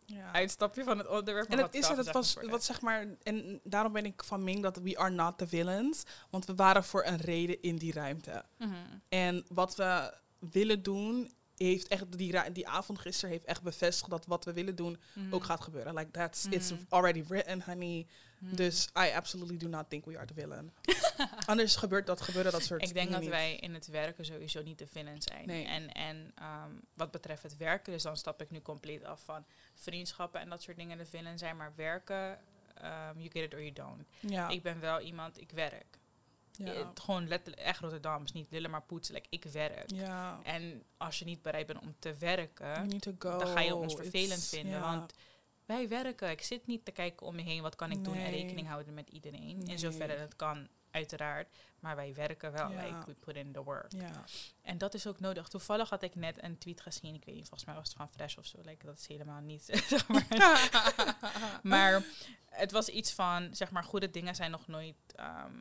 [0.05, 0.31] ja.
[0.31, 1.49] uitstapje van het onderwerp.
[1.49, 4.77] En het is het, was wat zeg maar, en daarom ben ik van Ming dat
[4.77, 8.45] we are not the villains, want we waren voor een reden in die ruimte.
[8.57, 8.73] Mhm.
[9.09, 14.25] En wat we willen doen, heeft echt die, die avond gisteren heeft echt bevestigd dat
[14.25, 15.33] wat we willen doen Mhm.
[15.33, 15.93] ook gaat gebeuren.
[15.95, 16.81] Like that's it's Mhm.
[16.89, 18.07] already written, honey.
[18.39, 18.55] Mhm.
[18.55, 20.71] Dus I absolutely do not think we are the villain.
[21.45, 23.29] Anders gebeurt dat gebeuren dat soort Ik denk dat niet.
[23.29, 25.45] wij in het werken sowieso niet de villain zijn.
[25.47, 25.65] Nee.
[25.65, 29.45] En, en ehm, wat betreft het werken, dus dan stap ik nu compleet af van
[29.75, 31.57] vriendschappen en dat soort dingen de villain zijn.
[31.57, 32.39] Maar werken,
[32.75, 34.03] ehm, you get it or you don't.
[34.19, 34.49] Ja.
[34.49, 35.94] Ik ben wel iemand, ik werk.
[36.57, 36.73] Ja.
[36.73, 39.13] Eh, gewoon letterlijk, echt Rotterdams, niet lullen maar poetsen.
[39.13, 39.91] Like, ik werk.
[39.91, 40.39] ja.
[40.43, 42.89] En als je niet bereid bent om te werken,
[43.19, 44.81] dan ga je ons vervelend It's- vinden.
[44.81, 45.13] Want
[45.65, 46.29] wij werken.
[46.29, 47.61] Ik zit niet te kijken om me heen.
[47.61, 49.57] Wat kan ik doen en rekening houden met iedereen.
[49.57, 49.67] Nee.
[49.67, 51.55] In zoverre het kan, uiteraard.
[51.79, 52.71] Maar wij werken wel.
[52.71, 52.83] Ja.
[52.83, 53.91] Like, we put in the work.
[53.91, 54.23] Ja.
[54.61, 55.47] En dat is ook nodig.
[55.47, 57.13] Toevallig had ik net een tweet gezien.
[57.15, 58.57] Ik weet niet, volgens mij was het van Fresh of zo.
[58.63, 59.85] Like, dat is helemaal niet.
[61.63, 62.03] maar
[62.49, 64.95] het was iets van, zeg maar, goede dingen zijn nog nooit.
[65.15, 65.53] ehm,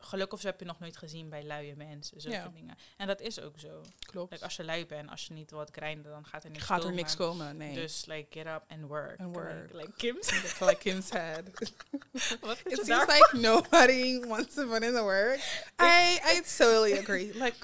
[0.00, 2.20] geluk of zo heb je nog nooit gezien bij luie mensen.
[2.20, 2.48] Zulke Ja.
[2.54, 2.76] dingen.
[2.96, 3.82] En dat is ook zo.
[3.98, 4.30] Klopt.
[4.32, 6.76] Like, als je lui bent, als je niet wat grindt, dan gaat er niks Gaat
[6.76, 6.96] er komen.
[6.96, 7.74] niks komen, nee.
[7.74, 9.18] Dus like get up and work.
[9.20, 9.72] And work.
[9.72, 10.60] Like, like Kim's.
[10.60, 11.48] like Kim said.
[12.64, 15.38] It seems like nobody wants to put in the work.
[15.80, 17.32] I I totally agree.
[17.34, 17.54] Like,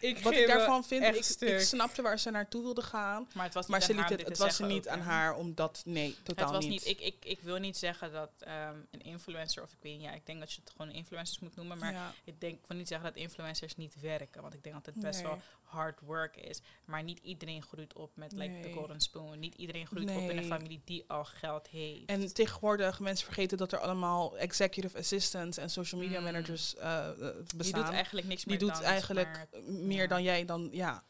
[0.00, 3.28] ik wat ik daarvan vind, ik, ik, snapte waar ze naartoe wilde gaan.
[3.34, 6.16] Maar het was niet, maar ze liet het, het was niet aan haar omdat, nee,
[6.22, 6.86] totaal het was niet.
[6.86, 10.12] ik, ik, ik wil niet zeggen dat ehm, een influencer, of ik weet niet, ja,
[10.12, 11.78] ik denk dat je het gewoon influencers moet noemen.
[11.78, 14.42] Maar ik, denk, ik wil niet zeggen dat influencers niet werken.
[14.42, 16.62] Want ik denk dat het best wel hard work is.
[16.84, 19.38] Maar niet iedereen groeit op met like, de golden spoon.
[19.38, 22.06] Niet iedereen groeit op in een familie die al geld heeft.
[22.06, 26.24] En tegenwoordig, mensen vergeten dat er allemaal executive assistants en social media mm.
[26.24, 27.58] managers uh, bestaan.
[27.58, 31.04] Die doet eigenlijk niks meer Die doet eigenlijk meer dan jij dan, ja.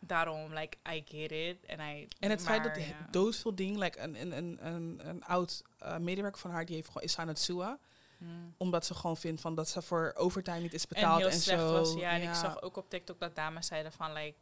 [0.00, 1.64] Daarom, like, I get it.
[1.64, 3.08] En, I, en het feit dat ja.
[3.10, 6.86] doodveel dingen, like, een, een, een, een, een oud uh, medewerker van haar, die heeft
[6.86, 7.78] gewoon, is aan het zoeken.
[8.18, 8.54] Hmm.
[8.56, 11.60] Omdat ze gewoon vindt van dat ze voor overtime niet is betaald en, heel slecht
[11.60, 11.72] zo.
[11.72, 14.36] Was, ja, en ik zag ook op TikTok dat dames zeiden van like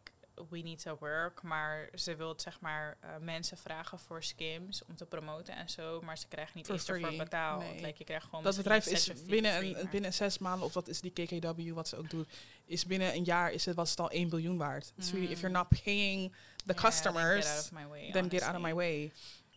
[0.50, 4.96] we need to work, maar ze wil zeg maar uh, mensen vragen voor skims om
[4.96, 7.62] te promoten en zo, maar ze krijgen niet eens ervoor betaald.
[7.62, 7.80] Nee.
[7.80, 11.00] Like, je krijgt gewoon dat bedrijf is binnen een, binnen zes maanden of dat is
[11.00, 12.28] die KKW wat ze ook doet,
[12.64, 14.92] is binnen een jaar is het was het al 1 biljoen waard.
[14.94, 15.04] Mm.
[15.04, 16.32] really, if you're not paying
[16.66, 18.10] the yeah, customers, then get out of my way.
[18.10, 19.12] Then get out of my way.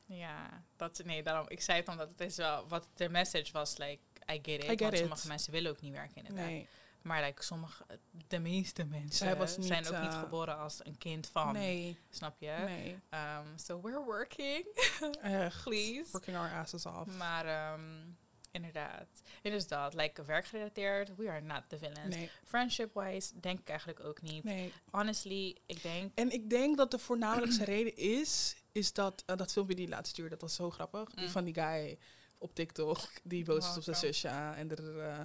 [0.05, 3.77] Ja, dat nee, daarom ik zei het omdat het is wel wat de message was
[3.77, 3.99] like
[4.29, 4.81] I get it.
[4.81, 6.45] I want sommige mensen willen ook niet werken inderdaad.
[6.45, 6.67] Nee.
[7.01, 7.85] Maar like, sommige,
[8.27, 11.53] de meeste mensen niet, zijn ook niet uh, geboren als een kind van.
[11.53, 11.97] Nee.
[12.09, 12.55] Snap je?
[12.65, 12.91] Nee.
[12.91, 14.65] Um, so we're working.
[15.63, 16.05] Please.
[16.11, 17.17] Working our asses off.
[17.17, 18.17] Maar um,
[18.51, 19.07] inderdaad.
[19.41, 19.93] Het is dat.
[19.93, 22.15] Like, werkgerelateerd, we are not the villains.
[22.15, 22.29] Nee.
[22.45, 24.43] Friendship-wise, denk ik eigenlijk ook niet.
[24.43, 24.73] Nee.
[24.91, 26.11] Honestly, ik denk...
[26.15, 30.07] En ik denk dat de voornamelijkste reden is, is dat, uh, dat filmpje die laat
[30.07, 31.09] sturen, dat was zo grappig.
[31.09, 31.31] Die mm.
[31.31, 31.97] van die guy
[32.39, 34.95] op TikTok, die boos is op zijn zusje en er...
[34.95, 35.19] Uh,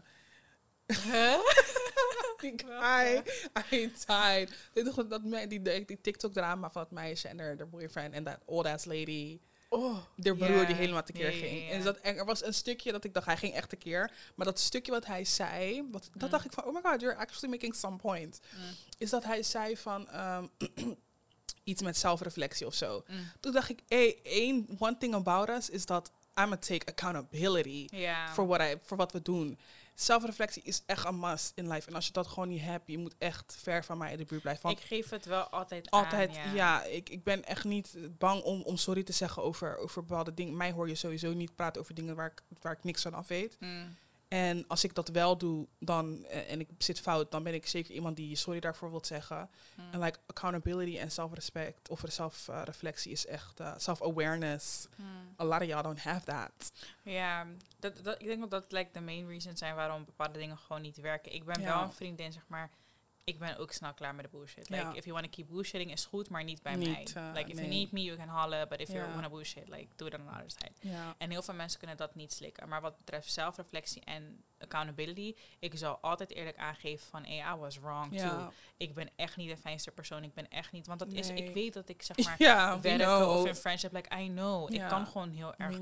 [2.40, 3.22] die guy,
[3.72, 4.50] I died.
[4.72, 8.66] Dit dat, die, die, die TikTok-drama van het meisje en haar boyfriend en dat old
[8.66, 9.40] ass lady.
[9.68, 11.70] Oh, de broer die helemaal tekeer yeah, ging.
[11.70, 14.11] En dat, er was een stukje dat ik dacht, hij ging echt tekeer.
[14.35, 16.31] Maar dat stukje wat hij zei, wat, dat mm.
[16.31, 18.40] dacht ik van, oh my god, you're actually making some point.
[18.57, 18.61] Mm.
[18.98, 20.50] Is dat hij zei van um,
[21.64, 23.05] iets met zelfreflectie of zo.
[23.07, 23.31] Mm.
[23.40, 27.88] Toen dacht ik, hey, één, one thing about us is dat I'm gonna take accountability
[28.33, 29.59] voor voor wat we doen.
[29.94, 31.88] Zelfreflectie is echt een must in life.
[31.88, 34.25] En als je dat gewoon niet hebt, je moet echt ver van mij in de
[34.25, 34.70] buurt blijven.
[34.70, 36.83] ik geef het wel altijd Altijd, aan, ja.
[36.85, 40.57] ik, ik ben echt niet bang om, om sorry te zeggen over, over bepaalde dingen.
[40.57, 43.29] Mij hoor je sowieso niet praten over dingen waar ik, waar ik niks van af
[43.29, 43.57] weet.
[43.61, 43.97] Mm.
[44.35, 47.66] En als ik dat wel doe, dan, uh, en ik zit fout, dan ben ik
[47.66, 49.51] zeker iemand die sorry daarvoor wilt zeggen.
[49.75, 49.92] Hmm.
[49.92, 54.87] En like accountability en zelfrespect of zelfreflectie is echt uh, self-awareness.
[54.97, 55.35] Hmm.
[55.40, 56.73] A lot of y'all don't have that.
[57.03, 57.47] Ja,
[57.79, 60.83] dat, dat, ik denk dat dat like, de main reasons zijn waarom bepaalde dingen gewoon
[60.83, 61.33] niet werken.
[61.33, 62.70] Ik ben wel een vriendin, zeg maar
[63.25, 64.69] ik ben ook snel klaar met de bullshit.
[64.69, 67.07] Like, if you want to keep bullshitting is goed, maar niet bij mij.
[67.17, 68.69] Uh, like, if you need me, you can holler.
[68.69, 70.73] But if you want to bullshit, like, do it on the other side.
[71.19, 72.69] En heel veel mensen kunnen dat niet slikken.
[72.69, 77.79] Maar wat betreft zelfreflectie en accountability, ik zal altijd eerlijk aangeven van, hey, I was
[77.79, 78.51] wrong too.
[78.77, 80.25] Ik ben echt niet de fijnste persoon.
[80.25, 82.37] Ik ben echt niet, want dat is, ik weet dat ik zeg maar
[82.81, 84.73] werken of in friendship, like, I know.
[84.73, 85.79] Ik kan gewoon heel erg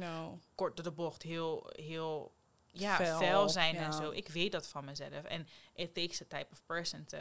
[0.55, 2.33] kort door de bocht, heel, heel
[2.73, 4.11] ja, fel, zijn en zo.
[4.11, 5.25] Ik weet dat van mezelf.
[5.25, 7.19] En it takes a type of person to...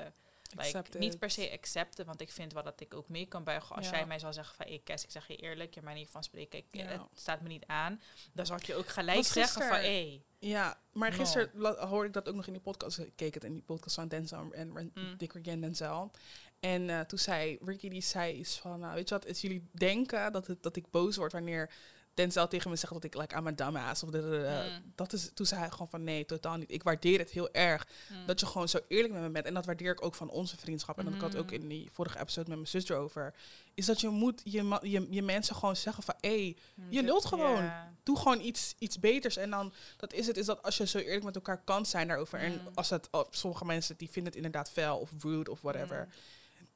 [0.56, 3.76] Like, niet per se accepten, want ik vind wel dat ik ook mee kan buigen.
[3.76, 6.24] Als jij mij zou zeggen van, ik Kes, ik zeg je eerlijk, je manier van
[6.24, 8.02] spreken, ik, het staat me niet aan.
[8.34, 10.22] Dan zou ik je ook gelijk zeggen van, hé.
[10.40, 12.98] ja, maar gisteren hoorde ik dat ook nog in die podcast.
[12.98, 15.18] Ik keek het in die podcast van Denzel en mm.
[15.18, 16.12] Dick en Denzel.
[16.60, 19.70] En uh, toen zei Ricky, die zei iets van, nou, weet je wat, is jullie
[19.72, 21.72] denken dat, het, dat ik boos word wanneer
[22.14, 24.04] Denzel tegen me zegt dat ik like, aan mijn dumbass.
[24.04, 24.92] Of de, mm.
[24.96, 26.72] dat is, toen zei hij gewoon van nee, totaal niet.
[26.72, 28.26] Ik waardeer het heel erg mm.
[28.26, 29.46] dat je gewoon zo eerlijk met me bent.
[29.46, 30.98] En dat waardeer ik ook van onze vriendschap.
[30.98, 33.34] En dat ik had ook in die vorige episode met mijn zuster over.
[33.74, 36.58] Is dat je moet je, je, je mensen gewoon zeggen van hé, hey,
[36.90, 37.72] je lult gewoon.
[38.04, 39.38] Doe gewoon iets, iets beters.
[39.38, 42.08] En dan, dat is het, is dat als je zo eerlijk met elkaar kan zijn
[42.08, 42.40] daarover.
[42.40, 46.08] En als het, oh, sommige mensen die vinden het inderdaad fel of rude of whatever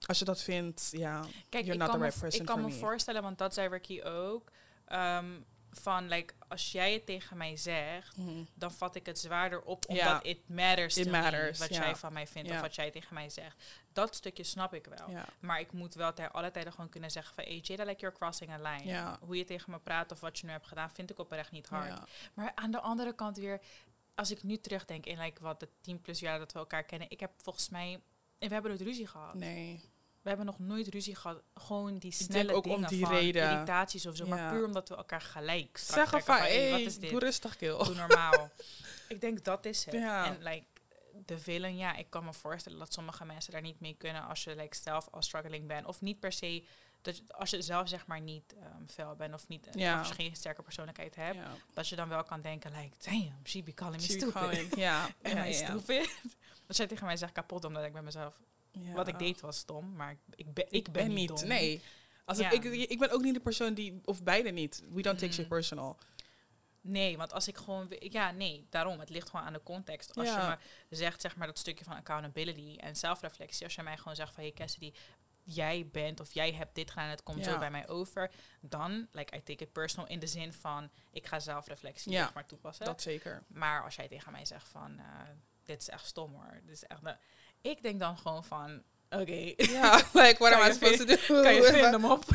[0.05, 3.21] als je dat vindt, ja, Kijk, you're not the right person Ik kan me, voorstellen,
[3.21, 4.51] want dat zei Ricky ook.
[4.91, 5.45] Um,
[5.79, 8.43] van, like, als jij het tegen mij zegt, mhm.
[8.53, 12.27] dan vat ik het zwaarder op, omdat it matters it matters, wat jij van mij
[12.27, 13.63] vindt of wat jij tegen mij zegt.
[13.93, 15.23] Dat stukje snap ik wel.
[15.39, 18.15] Maar ik moet wel ter alle tijden gewoon kunnen zeggen van, hey Jada, like you're
[18.15, 19.17] crossing a line.
[19.19, 21.67] Hoe je tegen me praat of wat je nu hebt gedaan, vind ik oprecht niet
[21.67, 21.99] hard.
[22.33, 23.61] Maar aan de andere kant weer,
[24.15, 27.09] als ik nu terugdenk in like, wat de 10 plus jaar dat we elkaar kennen,
[27.09, 27.93] ik heb volgens mij,
[28.37, 29.33] en we hebben nooit ruzie gehad.
[29.33, 29.93] Nee.
[30.25, 31.41] We hebben nog nooit ruzie gehad.
[31.53, 33.51] Gewoon die snelle ook dingen om die van reden.
[33.51, 34.25] irritaties of zo.
[34.25, 37.09] Maar puur omdat we elkaar gelijk zeggen van, hey, wat is dit?
[37.09, 37.77] Doe rustig, kill.
[37.77, 38.49] Doe normaal.
[39.07, 39.93] ik denk dat is het.
[39.93, 40.25] Ja.
[40.25, 40.65] En like,
[41.25, 44.43] de velen, ja, ik kan me voorstellen dat sommige mensen daar niet mee kunnen als
[44.43, 45.85] je like, zelf al struggling bent.
[45.85, 46.63] Of niet per se,
[47.01, 49.99] dat als je zelf zeg maar niet um, fel bent of niet ja.
[49.99, 51.39] of geen sterke persoonlijkheid hebt.
[51.73, 54.75] Dat je dan wel kan denken, like, damn, she be calling me stupid.
[54.75, 55.07] ja.
[55.21, 56.09] en ja, stupid.
[56.67, 58.39] Dat jij tegen mij zegt kapot omdat ik bij mezelf
[58.93, 61.47] Wat ik deed was stom, maar ik ben, ik ben, niet dom.
[61.47, 61.81] Nee.
[62.25, 64.83] Als ik, ik, ik ben ook niet de persoon die, of beide niet.
[64.91, 65.33] We don't take mm.
[65.33, 65.97] shit personal.
[66.81, 67.87] Nee, want als ik gewoon...
[67.99, 68.99] Ja, nee, daarom.
[68.99, 70.15] Het ligt gewoon aan de context.
[70.15, 70.57] Als je
[70.89, 73.63] me zegt, zeg maar, dat stukje van accountability en zelfreflectie.
[73.63, 74.93] Als je mij gewoon zegt van, hey Cassidy,
[75.43, 78.31] jij bent of jij hebt dit gedaan, het komt zo bij mij over.
[78.61, 82.45] Dan, like, I take it personal in de zin van, ik ga zelfreflectie ja, maar
[82.45, 82.85] toepassen.
[82.85, 83.43] dat zeker.
[83.47, 85.05] Maar als jij tegen mij zegt van, uh,
[85.63, 86.61] dit is echt stom hoor.
[86.63, 87.01] Dit is echt...
[87.65, 89.53] ik denk dan gewoon van, Oké.
[89.57, 91.41] Ja, like, what am I supposed to do?
[91.41, 92.25] Kan je vinden hem op?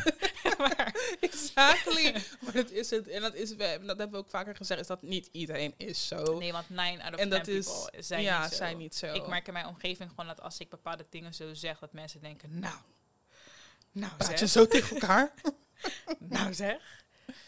[1.19, 2.11] exactly.
[2.39, 3.07] maar dat is het.
[3.07, 6.37] En dat is, dat hebben we ook vaker gezegd, is dat niet iedereen is zo.
[6.37, 8.55] Nee, want 9 out of 10 people zijn, ja, niet zo.
[8.55, 9.13] zijn niet zo.
[9.13, 12.21] Ik merk in mijn omgeving gewoon dat als ik bepaalde dingen zo zeg, dat mensen
[12.21, 12.75] denken, nou,
[13.91, 15.33] nou Praat je zo tegen elkaar?
[16.19, 17.03] nou zeg.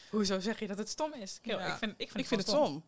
[0.09, 1.39] Hoezo zeg je dat het stom is?
[1.41, 2.83] Kill, ik vind, ik vind, ik vind het stom.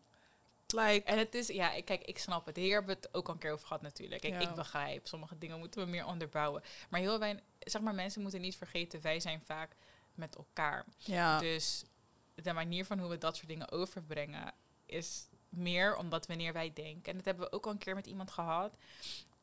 [0.74, 2.56] Like, en het is, ja, kijk, ik snap het.
[2.56, 4.22] Hier hebben we het ook al een keer over gehad natuurlijk.
[4.24, 6.62] Ik, ik begrijp, sommige dingen moeten we meer onderbouwen.
[6.90, 9.76] Maar heel weinig, zeg maar, mensen moeten niet vergeten, wij zijn vaak
[10.14, 10.84] met elkaar.
[10.98, 11.38] Ja.
[11.38, 11.84] Dus
[12.34, 14.54] de manier van hoe we dat soort dingen overbrengen
[14.86, 17.10] is meer omdat wanneer wij denken.
[17.10, 18.76] En dat hebben we ook al een keer met iemand gehad.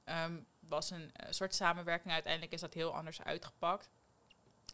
[0.06, 2.14] Um, was een uh, soort samenwerking.
[2.14, 3.90] Uiteindelijk is dat heel anders uitgepakt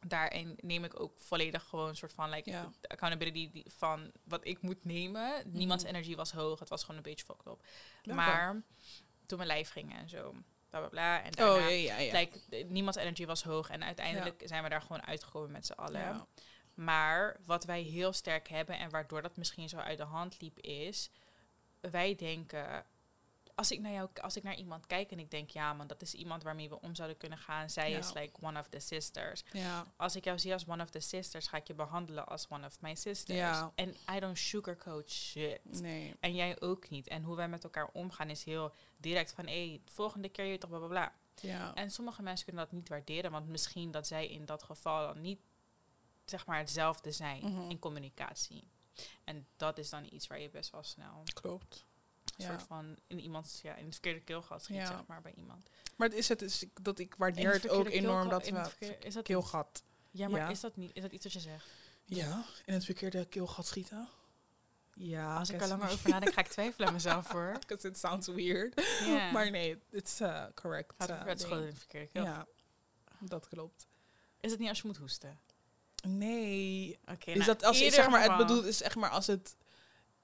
[0.07, 2.71] daarin neem ik ook volledig gewoon een soort van like ja.
[2.87, 5.47] accountability van wat ik moet nemen.
[5.47, 5.57] Mhm.
[5.57, 6.59] Niemands energie was hoog.
[6.59, 7.65] Het was gewoon een beetje fucked op.
[8.03, 8.63] Maar
[9.25, 10.35] toen mijn lijf ging en zo.
[10.69, 11.23] Bla bla bla.
[11.23, 13.69] En daarna, oh, ja, ja, Like, niemands energie was hoog.
[13.69, 16.27] En uiteindelijk zijn we daar gewoon uitgekomen met z'n allen.
[16.73, 20.59] Maar wat wij heel sterk hebben en waardoor dat misschien zo uit de hand liep,
[20.59, 21.11] is
[21.79, 22.85] wij denken
[23.59, 26.01] als ik naar jou, als ik naar iemand kijk en ik denk, ja, man, dat
[26.01, 27.69] is iemand waarmee we om zouden kunnen gaan.
[27.69, 29.43] Zij is like one of the sisters.
[29.51, 29.85] Ja.
[29.95, 32.65] Als ik jou zie als one of the sisters, ga ik je behandelen als one
[32.65, 33.37] of my sisters.
[33.37, 33.71] Ja.
[33.75, 35.59] En I don't sugarcoat shit.
[35.63, 36.15] Nee.
[36.19, 37.07] En jij ook niet.
[37.07, 40.57] En hoe wij met elkaar omgaan is heel direct van, hé, hey, volgende keer je
[40.57, 41.13] toch bla bla bla.
[41.41, 41.73] Ja.
[41.73, 45.21] En sommige mensen kunnen dat niet waarderen, want misschien dat zij in dat geval dan
[45.21, 45.39] niet,
[46.25, 47.69] zeg maar, hetzelfde zijn mhm.
[47.69, 48.63] in communicatie.
[49.23, 51.23] En dat is dan iets waar je best wel snel.
[51.33, 51.87] Klopt
[52.39, 55.69] een soort van in iemands, ja, in het verkeerde keelgat schiet, zeg maar, bij iemand.
[55.95, 59.23] Maar het is het is dat ik waardeer het, ook enorm dat we is dat
[59.23, 59.83] keelgat.
[60.11, 60.91] Ja, maar is dat niet?
[60.93, 61.65] Is dat iets wat je zegt?
[62.05, 64.07] Ja, in het verkeerde keelgat schieten.
[64.93, 67.57] Ja, als ik er langer over nadenk, ga ik twijfelen aan mezelf voor.
[67.59, 68.81] Because it sounds weird.
[69.05, 69.31] Yeah.
[69.33, 70.93] maar nee, it's uh, correct.
[70.97, 72.33] Gaat uh, het gewoon in het verkeerde keelgat.
[72.33, 72.47] Ja,
[73.19, 73.87] dat klopt.
[74.39, 75.39] Is het niet als je moet hoesten?
[76.07, 76.99] Nee.
[77.05, 77.31] Oké.
[77.31, 79.55] is nou, dat als zeg maar het bedoelt is zeg maar als het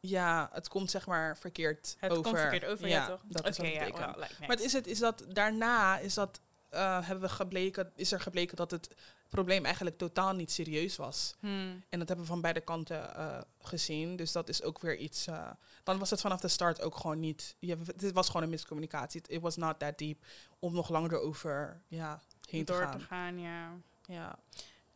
[0.08, 2.24] ja, het komt zeg maar verkeerd het over.
[2.24, 3.22] Het komt verkeerd over, ja, toch?
[3.28, 4.16] Dat is ja,
[4.48, 6.42] Maar is het is dat daarna is dat
[6.74, 8.96] uh, hebben we gebleken, is er gebleken dat het
[9.30, 11.36] probleem eigenlijk totaal niet serieus was.
[11.40, 11.84] Hmm.
[11.90, 14.16] En dat hebben we van beide kanten uh, gezien.
[14.16, 15.28] Dus dat is ook weer iets.
[15.28, 15.50] Uh,
[15.84, 17.56] dan was het vanaf de start ook gewoon niet.
[17.60, 19.22] Je, het was gewoon een miscommunicatie.
[19.28, 20.26] It was not that deep
[20.60, 22.98] om nog langer erover ja, heen Door te gaan.
[23.00, 23.72] te gaan, ja.
[24.06, 24.40] Ja.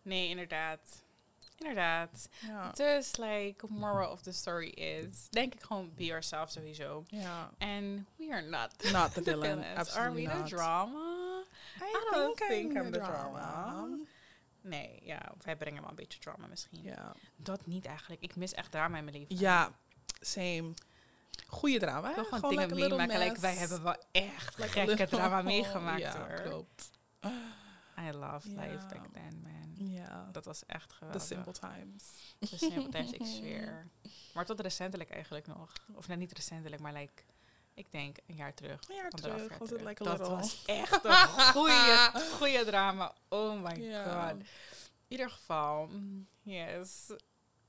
[0.02, 1.02] Nee, inderdaad.
[1.60, 2.30] Inderdaad.
[2.48, 2.72] Ja.
[2.72, 7.04] Dus, like, moral of the story is, denk ik gewoon be yourself sowieso.
[7.08, 7.52] Ja.
[7.58, 9.64] And we are not, not the villain.
[9.76, 10.50] Absolutely are we not.
[10.50, 11.44] the drama?
[11.82, 13.40] I, I don't think, I'm, the drama.
[13.40, 13.98] drama.
[14.62, 16.84] Nee, ja, wij brengen wel een beetje drama misschien.
[16.84, 17.16] Ja.
[17.36, 18.22] Dat niet eigenlijk.
[18.22, 19.38] Ik mis echt drama in mijn leven.
[19.38, 19.72] Ja,
[20.22, 20.74] same.
[21.48, 22.10] Goeie drama.
[22.10, 23.20] Ik wil gewoon, dingen meemaken.
[23.20, 26.42] Like, wij hebben wel echt gekke drama meegemaakt ja, hoor.
[26.42, 26.90] klopt.
[28.00, 29.88] I love life back then, man.
[29.88, 30.30] Ja.
[30.32, 31.22] Dat was echt geweldig.
[31.22, 32.04] The simple times.
[32.40, 33.88] The simple times, ik zweer.
[34.34, 35.74] Maar tot recentelijk eigenlijk nog.
[35.94, 37.24] Of nou, niet recentelijk, maar like,
[37.74, 38.90] ik denk een jaar terug.
[38.90, 43.14] Een jaar terug, jaar was like Dat was echt een goede, goede drama.
[43.28, 44.32] Oh my god.
[44.32, 44.46] In
[45.08, 47.12] ieder geval, mm, yes.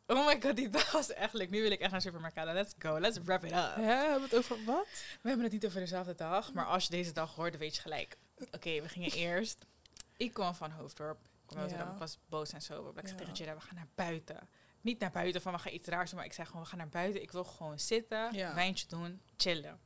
[0.06, 1.50] Oh my god, die dag was echt leuk.
[1.50, 2.52] Nu wil ik echt naar Supermercado.
[2.52, 3.56] Let's go, let's wrap it up.
[3.56, 4.86] Ja, hebben we het over wat?
[5.20, 7.74] We hebben het niet over dezelfde dag, maar als je deze dag hoort, dan weet
[7.74, 8.16] je gelijk.
[8.50, 9.64] Oké, we gingen eerst
[10.20, 11.18] ik kwam van Hoofddorp.
[11.48, 11.92] Ik, ja.
[11.92, 12.92] ik was boos en zo.
[12.96, 14.48] Ik zei tegen Jada, we gaan naar buiten.
[14.80, 16.78] Niet naar buiten van we gaan iets raars doen, maar ik zei gewoon, we gaan
[16.78, 17.22] naar buiten.
[17.22, 19.80] Ik wil gewoon zitten, wijntje doen, chillen.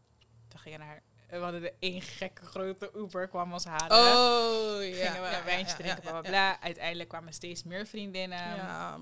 [0.48, 3.96] Toen gingen naar we hadden de één gekke grote Uber kwam ons halen.
[3.96, 5.10] Oh, ja.
[5.10, 6.60] Gingen we een wijntje drinken, bla, bla, bla.
[6.60, 8.56] Uiteindelijk kwamen steeds meer vriendinnen.
[8.56, 8.98] Ja.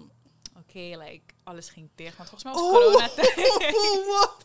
[0.58, 2.16] Oké, like, alles ging dicht.
[2.16, 3.10] Want volgens mij was oh, corona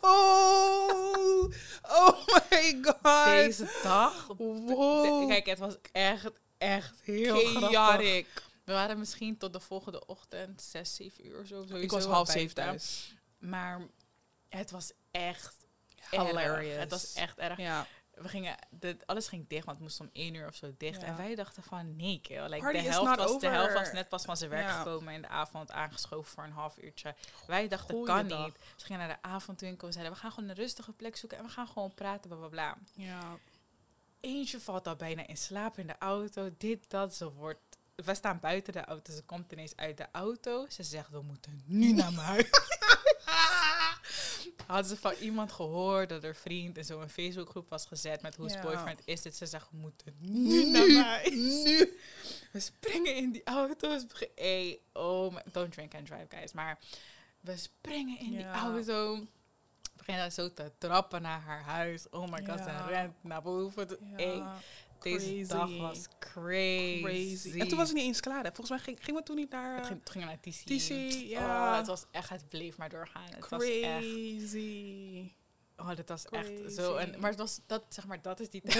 [0.00, 3.24] oh, oh my god.
[3.24, 4.26] Deze dag.
[4.36, 5.28] Wow.
[5.28, 8.26] Kijk, het was echt echt heel chaotic.
[8.64, 11.62] We waren misschien tot de volgende ochtend, zes, zeven uur zo.
[11.62, 13.14] Ik was half zeven thuis.
[13.38, 13.80] Maar
[14.48, 15.56] het was echt
[16.10, 16.78] hilarious.
[16.78, 17.58] Het was echt erg.
[17.58, 17.86] Ja.
[18.10, 21.02] We gingen, de, alles ging dicht, want het moest om één uur of zo dicht.
[21.02, 22.48] En wij dachten van, nee, kill.
[22.48, 25.28] Like, de, helft was, de helft was net pas van zijn werk gekomen in de
[25.28, 27.14] avond aangeschoven voor een half uurtje.
[27.46, 28.54] Wij dachten, Goeie kan niet.
[28.76, 31.44] Ze gingen naar de avondwinkel en zeiden, we gaan gewoon een rustige plek zoeken en
[31.44, 32.76] we gaan gewoon praten, bla bla bla.
[32.94, 33.38] Ja.
[34.20, 36.50] Eentje valt al bijna in slaap in de auto.
[36.58, 37.60] Dit, dat, ze wordt...
[37.94, 39.12] We staan buiten de auto.
[39.12, 40.66] Ze komt ineens uit de auto.
[40.68, 42.50] Ze zegt, we moeten nu naar mijn huis.
[44.66, 48.48] Hadden ze van iemand gehoord dat er vriend in zo'n Facebookgroep was gezet met hoe
[48.48, 48.60] ja.
[48.60, 49.36] boyfriend is dit.
[49.36, 51.30] Ze zegt, we moeten nu, naar huis.
[51.30, 51.98] Nu.
[52.52, 54.04] We springen in die auto's.
[54.34, 56.52] Hey, oh, my, don't drink and drive, guys.
[56.52, 56.78] Maar
[57.40, 59.26] we springen in die auto
[60.08, 62.08] beginnen zo te trappen naar haar huis.
[62.10, 63.88] Oh my god, ze rent naar boven.
[64.16, 64.58] Ja.
[65.00, 67.02] deze dag was crazy.
[67.02, 67.60] crazy.
[67.60, 68.44] En toen was het niet eens klaar.
[68.44, 68.48] Hè?
[68.52, 69.78] Volgens mij ging, gingen we toen niet naar...
[69.78, 70.66] Uh, ging, ging naar TC.
[70.66, 70.88] TC,
[71.28, 71.70] ja.
[71.70, 73.22] Oh, het was echt, het bleef maar doorgaan.
[73.30, 73.66] Het crazy.
[75.76, 76.96] Was echt, oh, dat was echt zo.
[76.96, 78.62] En, maar het was, dat, zeg maar, dat is die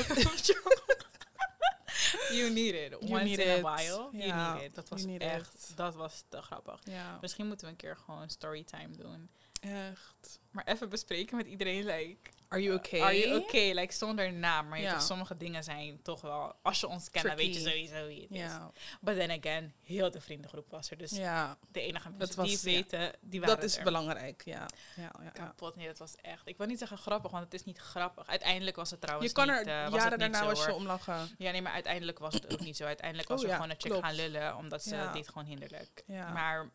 [2.31, 2.91] You need it.
[2.91, 3.65] You Once need in it.
[3.65, 4.09] a while.
[4.13, 4.75] You need it.
[4.75, 6.81] Dat was echt, dat was te grappig.
[7.21, 9.31] Misschien moeten we een keer gewoon storytime doen.
[9.61, 10.41] Echt.
[10.51, 12.31] Maar even bespreken met iedereen, like...
[12.49, 13.01] Are you okay?
[13.01, 13.75] Are you okay?
[13.75, 14.69] Like, zonder naam.
[14.69, 15.01] Maar ja.
[15.01, 16.55] sommige dingen zijn toch wel...
[16.63, 18.53] Als je ons kent, dan weet je sowieso wie het is.
[19.01, 20.99] But then again, heel de vriendengroep was er.
[20.99, 21.59] Dus ja.
[21.73, 24.67] de enige mensen die het weten, die waren Dat is belangrijk, ja.
[24.97, 26.43] ja, ja, Kapot, nee, dat was echt...
[26.49, 28.27] Ik wil niet zeggen grappig, want het is niet grappig.
[28.27, 31.29] Uiteindelijk was het trouwens Je kan er uh, jaren daarna was je omlachen.
[31.39, 32.85] Ja, nee, maar uiteindelijk was het ook niet zo.
[32.85, 36.05] Uiteindelijk was oh, er gewoon een chick gaan lullen, omdat ze deed gewoon hinderlijk.
[36.07, 36.71] Maar...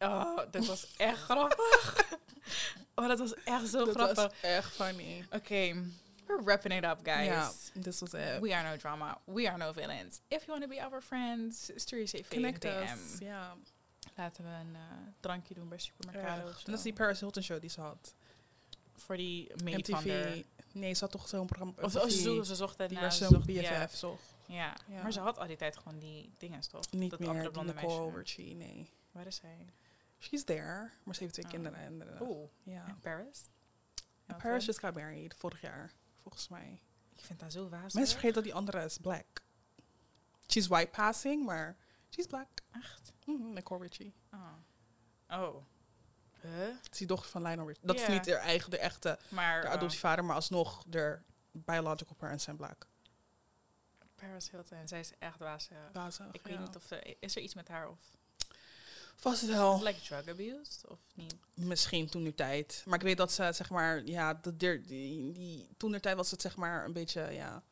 [0.00, 1.96] Oh, dat was echt grappig.
[2.94, 4.16] Oh, dat was echt zo dat grappig.
[4.16, 5.24] Dat was echt funny.
[5.26, 5.74] Oké, okay.
[6.26, 7.26] we're wrapping it up, guys.
[7.26, 7.50] Yeah,
[7.82, 8.40] this was it.
[8.40, 9.18] We are no drama.
[9.24, 10.20] We are no villains.
[10.28, 12.68] If you want to be our friends, stuur je CV Connect DM.
[12.68, 13.18] Us.
[13.18, 13.56] Ja.
[14.16, 14.80] Laten we een uh,
[15.20, 16.46] drankje doen bij Supermercado.
[16.46, 18.14] En dat is die Paris Hilton show die ze had.
[18.94, 20.42] Voor die MTV.
[20.72, 21.72] Nee, ze had toch zo'n programma.
[21.76, 23.88] Of, of ze, zocht, ze zocht het Die was zo'n BFF, yeah.
[23.88, 24.34] zocht.
[24.46, 24.76] Ja.
[24.88, 25.02] ja.
[25.02, 26.90] maar ze had al die tijd gewoon die dingen, toch?
[26.90, 28.90] Niet dat meer, andere blonde Nicole nee.
[29.12, 29.66] Waar is hij?
[30.20, 31.50] She's there, maar ze heeft twee oh.
[31.50, 31.78] kinderen.
[31.78, 32.86] En, uh, Oeh, ja.
[32.86, 33.42] In Paris?
[34.26, 35.92] Ja, Paris just got married, vorig jaar,
[36.22, 36.82] volgens mij.
[37.14, 37.94] Ik vind dat zo wazig.
[37.94, 39.42] Mensen vergeten dat die andere is black.
[40.46, 41.76] She's white passing, maar
[42.10, 42.48] she's black.
[42.70, 43.12] Echt?
[43.24, 44.14] Mm -hmm, Nicole Richie.
[44.32, 44.52] Oh.
[45.28, 45.64] Oh.
[46.40, 46.52] Huh?
[46.52, 47.86] Het is die dochter van Lionel Richie.
[47.86, 49.72] Dat is niet de eigen, de echte maar, de oh.
[49.72, 51.18] adoptievader, maar alsnog de
[51.52, 52.88] biological parents zijn black.
[54.14, 55.76] Paris Hilton, zij is echt wazig.
[55.92, 58.00] wazig ik weet niet of er, is er iets met haar of
[59.20, 59.82] Vast wel.
[59.82, 61.36] Like drug abuse of niet?
[61.54, 62.82] Misschien toen de tijd.
[62.86, 66.30] Maar ik weet dat ze zeg maar, ja, de, die, die, toen de tijd was
[66.30, 67.62] het zeg maar een beetje, ja.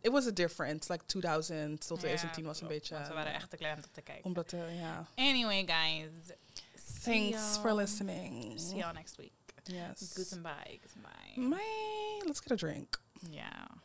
[0.00, 0.92] It was a difference.
[0.92, 2.98] Like 2000 tot 2010 was een beetje.
[3.08, 4.24] We waren echt te klein om te kijken.
[4.24, 5.06] Omdat, uh, ja.
[5.14, 6.36] Anyway, guys.
[7.02, 8.60] Thanks for listening.
[8.60, 9.32] See y'all next week.
[9.64, 10.12] Yes.
[10.14, 10.80] Goodbye.
[10.80, 11.48] Goodbye.
[11.48, 12.26] Bye.
[12.26, 13.00] Let's get a drink.
[13.30, 13.81] Yeah.